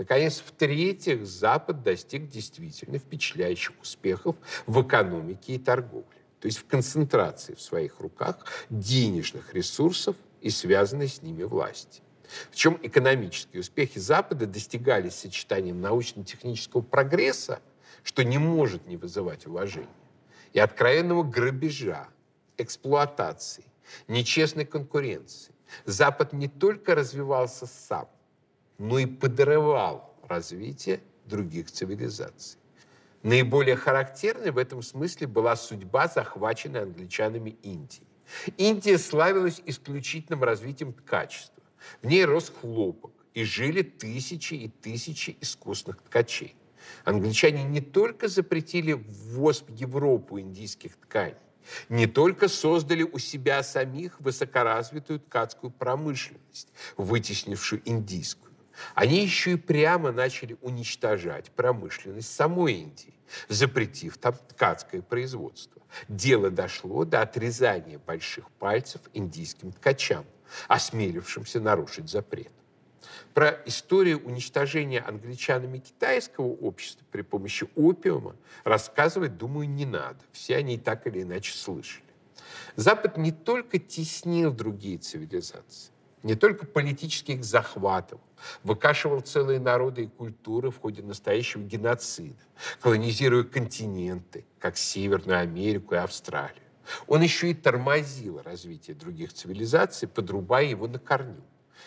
Наконец, 0.00 0.42
в-третьих, 0.46 1.26
Запад 1.26 1.82
достиг 1.82 2.30
действительно 2.30 2.96
впечатляющих 2.96 3.78
успехов 3.82 4.34
в 4.64 4.80
экономике 4.80 5.56
и 5.56 5.58
торговле, 5.58 6.16
то 6.40 6.46
есть 6.46 6.56
в 6.56 6.66
концентрации 6.66 7.52
в 7.52 7.60
своих 7.60 8.00
руках 8.00 8.46
денежных 8.70 9.52
ресурсов 9.52 10.16
и 10.40 10.48
связанной 10.48 11.06
с 11.06 11.20
ними 11.20 11.42
власти. 11.42 12.00
Причем 12.50 12.80
экономические 12.82 13.60
успехи 13.60 13.98
Запада 13.98 14.46
достигались 14.46 15.16
сочетанием 15.16 15.82
научно-технического 15.82 16.80
прогресса, 16.80 17.60
что 18.02 18.24
не 18.24 18.38
может 18.38 18.86
не 18.86 18.96
вызывать 18.96 19.46
уважения, 19.46 19.86
и 20.54 20.60
откровенного 20.60 21.24
грабежа, 21.24 22.08
эксплуатации, 22.56 23.66
нечестной 24.08 24.64
конкуренции. 24.64 25.52
Запад 25.84 26.32
не 26.32 26.48
только 26.48 26.94
развивался 26.94 27.66
сам, 27.66 28.08
но 28.80 28.98
и 28.98 29.04
подрывал 29.04 30.16
развитие 30.26 31.02
других 31.26 31.70
цивилизаций. 31.70 32.58
Наиболее 33.22 33.76
характерной 33.76 34.52
в 34.52 34.58
этом 34.58 34.82
смысле 34.82 35.26
была 35.26 35.54
судьба 35.54 36.08
захваченной 36.08 36.84
англичанами 36.84 37.50
Индии. 37.62 38.02
Индия 38.56 38.96
славилась 38.96 39.60
исключительным 39.66 40.42
развитием 40.42 40.94
ткачества. 40.94 41.62
В 42.00 42.06
ней 42.06 42.24
рос 42.24 42.50
хлопок, 42.58 43.12
и 43.34 43.44
жили 43.44 43.82
тысячи 43.82 44.54
и 44.54 44.68
тысячи 44.68 45.36
искусных 45.42 46.00
ткачей. 46.00 46.56
Англичане 47.04 47.64
не 47.64 47.82
только 47.82 48.28
запретили 48.28 48.92
ввоз 48.94 49.62
в 49.62 49.68
Европу 49.68 50.40
индийских 50.40 50.96
тканей, 50.96 51.36
не 51.90 52.06
только 52.06 52.48
создали 52.48 53.02
у 53.02 53.18
себя 53.18 53.62
самих 53.62 54.18
высокоразвитую 54.20 55.20
ткацкую 55.20 55.70
промышленность, 55.70 56.72
вытеснившую 56.96 57.82
индийскую, 57.84 58.49
они 58.94 59.22
еще 59.22 59.52
и 59.52 59.56
прямо 59.56 60.12
начали 60.12 60.56
уничтожать 60.62 61.50
промышленность 61.50 62.34
самой 62.34 62.74
Индии, 62.74 63.14
запретив 63.48 64.18
там 64.18 64.34
ткацкое 64.48 65.02
производство. 65.02 65.82
Дело 66.08 66.50
дошло 66.50 67.04
до 67.04 67.22
отрезания 67.22 67.98
больших 67.98 68.50
пальцев 68.52 69.00
индийским 69.12 69.72
ткачам, 69.72 70.24
осмелившимся 70.68 71.60
нарушить 71.60 72.08
запрет. 72.08 72.52
Про 73.34 73.60
историю 73.64 74.24
уничтожения 74.24 75.00
англичанами 75.00 75.78
китайского 75.78 76.46
общества 76.46 77.04
при 77.10 77.22
помощи 77.22 77.68
опиума 77.76 78.36
рассказывать, 78.64 79.36
думаю, 79.36 79.68
не 79.68 79.86
надо. 79.86 80.18
Все 80.32 80.56
они 80.56 80.74
и 80.74 80.78
так 80.78 81.06
или 81.06 81.22
иначе 81.22 81.52
слышали. 81.52 82.04
Запад 82.76 83.16
не 83.16 83.32
только 83.32 83.78
теснил 83.78 84.52
другие 84.52 84.98
цивилизации, 84.98 85.89
не 86.22 86.34
только 86.34 86.66
политически 86.66 87.32
их 87.32 87.44
захватывал, 87.44 88.22
выкашивал 88.62 89.20
целые 89.20 89.58
народы 89.58 90.04
и 90.04 90.06
культуры 90.08 90.70
в 90.70 90.78
ходе 90.78 91.02
настоящего 91.02 91.62
геноцида, 91.62 92.42
колонизируя 92.80 93.44
континенты, 93.44 94.44
как 94.58 94.76
Северную 94.76 95.40
Америку 95.40 95.94
и 95.94 95.98
Австралию. 95.98 96.62
Он 97.06 97.22
еще 97.22 97.50
и 97.50 97.54
тормозил 97.54 98.42
развитие 98.42 98.96
других 98.96 99.32
цивилизаций, 99.32 100.08
подрубая 100.08 100.64
его 100.64 100.88
на 100.88 100.98
корню 100.98 101.42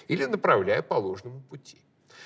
или 0.08 0.26
направляя 0.26 0.82
по 0.82 0.96
ложному 0.96 1.42
пути. 1.42 1.78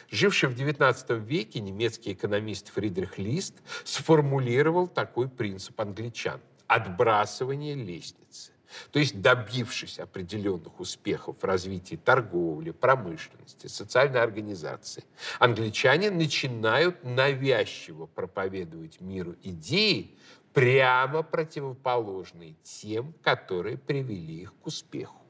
Живший 0.10 0.50
в 0.50 0.58
XIX 0.58 1.20
веке 1.20 1.60
немецкий 1.60 2.14
экономист 2.14 2.70
Фридрих 2.70 3.18
Лист 3.18 3.56
сформулировал 3.84 4.88
такой 4.88 5.28
принцип 5.28 5.80
англичан– 5.82 6.40
отбрасывание 6.68 7.76
лестницы. 7.76 8.52
То 8.92 9.00
есть 9.00 9.22
добившись 9.22 10.00
определенных 10.00 10.80
успехов 10.80 11.38
в 11.40 11.44
развитии 11.44 11.96
торговли, 11.96 12.72
промышленности, 12.72 13.68
социальной 13.68 14.22
организации, 14.22 15.04
англичане 15.40 16.12
начинают 16.12 17.04
навязчиво 17.04 18.08
проповедовать 18.08 19.02
миру 19.02 19.36
идеи, 19.44 20.18
прямо 20.54 21.22
противоположные 21.22 22.56
тем, 22.64 23.14
которые 23.22 23.78
привели 23.78 24.42
их 24.42 24.54
к 24.56 24.68
успеху. 24.68 25.27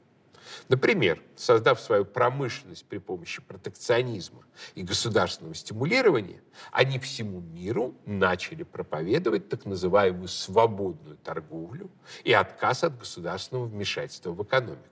Например, 0.68 1.22
создав 1.36 1.80
свою 1.80 2.04
промышленность 2.04 2.84
при 2.86 2.98
помощи 2.98 3.42
протекционизма 3.42 4.44
и 4.74 4.82
государственного 4.82 5.54
стимулирования, 5.54 6.42
они 6.72 6.98
всему 6.98 7.40
миру 7.40 7.94
начали 8.06 8.62
проповедовать 8.62 9.48
так 9.48 9.64
называемую 9.64 10.28
свободную 10.28 11.16
торговлю 11.16 11.90
и 12.24 12.32
отказ 12.32 12.84
от 12.84 12.98
государственного 12.98 13.66
вмешательства 13.66 14.32
в 14.32 14.42
экономику. 14.42 14.84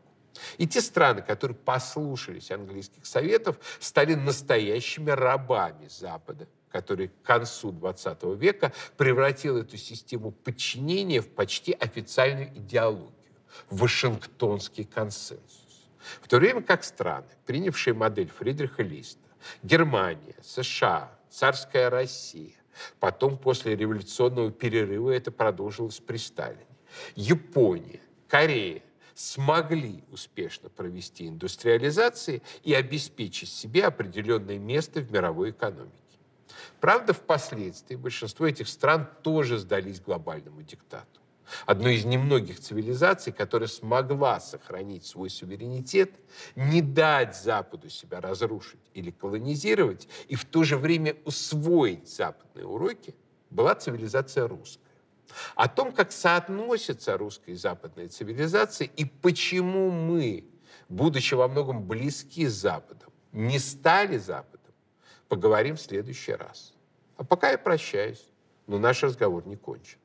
И 0.59 0.67
те 0.67 0.81
страны, 0.81 1.23
которые 1.23 1.57
послушались 1.57 2.51
английских 2.51 3.07
советов, 3.07 3.59
стали 3.81 4.15
настоящими 4.15 5.11
рабами 5.11 5.89
Запада, 5.89 6.47
который 6.71 7.09
к 7.09 7.23
концу 7.23 7.73
XX 7.73 8.37
века 8.37 8.73
превратил 8.97 9.57
эту 9.57 9.79
систему 9.79 10.33
подчинения 10.33 11.21
в 11.21 11.29
почти 11.29 11.73
официальную 11.73 12.49
идеологию 12.57 13.16
Вашингтонский 13.71 14.85
консенсус. 14.85 15.89
В 16.21 16.29
то 16.29 16.39
время 16.39 16.63
как 16.63 16.85
страны, 16.85 17.27
принявшие 17.47 17.95
модель 17.95 18.29
Фридриха 18.29 18.83
Листа, 18.83 19.21
Германия, 19.63 20.37
США, 20.43 21.13
царская 21.31 21.91
Россия, 21.91 22.55
потом 23.01 23.39
после 23.39 23.77
революционного 23.77 24.51
перерыва 24.51 25.11
это 25.11 25.31
продолжилось 25.31 26.01
при 26.01 26.17
Сталине, 26.17 26.67
Япония, 27.15 28.01
Корея, 28.29 28.83
смогли 29.15 30.05
успешно 30.11 30.69
провести 30.69 31.27
индустриализации 31.27 32.43
и 32.63 32.75
обеспечить 32.75 33.49
себе 33.49 33.87
определенное 33.87 34.59
место 34.59 35.01
в 35.01 35.11
мировой 35.11 35.51
экономике. 35.51 35.93
Правда, 36.81 37.15
впоследствии 37.15 37.97
большинство 37.97 38.47
этих 38.47 38.69
стран 38.69 39.09
тоже 39.23 39.59
сдались 39.59 40.01
глобальному 40.01 40.63
диктату 40.63 41.21
одной 41.65 41.97
из 41.97 42.05
немногих 42.05 42.61
цивилизаций, 42.61 43.33
которая 43.33 43.69
смогла 43.69 44.41
сохранить 44.41 45.07
свой 45.07 45.31
суверенитет, 45.31 46.13
не 46.55 46.83
дать 46.83 47.37
Западу 47.37 47.89
себя 47.89 48.21
разрушить 48.21 48.81
или 48.95 49.11
колонизировать, 49.11 50.09
и 50.29 50.35
в 50.35 50.45
то 50.45 50.65
же 50.65 50.77
время 50.77 51.17
усвоить 51.25 52.09
западные 52.09 52.67
уроки, 52.67 53.15
была 53.51 53.75
цивилизация 53.75 54.49
русская. 54.49 54.85
О 55.55 55.69
том, 55.69 55.93
как 55.93 56.13
соотносятся 56.13 57.17
русская 57.17 57.53
и 57.53 57.57
западная 57.57 58.09
цивилизации, 58.09 58.91
и 58.97 59.05
почему 59.05 59.91
мы, 59.91 60.45
будучи 60.89 61.35
во 61.35 61.49
многом 61.49 61.87
близки 61.87 62.47
с 62.47 62.55
Западом, 62.55 63.11
не 63.33 63.59
стали 63.59 64.19
Западом, 64.19 64.73
поговорим 65.29 65.77
в 65.77 65.81
следующий 65.81 66.33
раз. 66.33 66.75
А 67.17 67.25
пока 67.25 67.51
я 67.51 67.59
прощаюсь, 67.59 68.25
но 68.67 68.79
наш 68.79 69.03
разговор 69.03 69.47
не 69.47 69.57
кончен. 69.57 69.99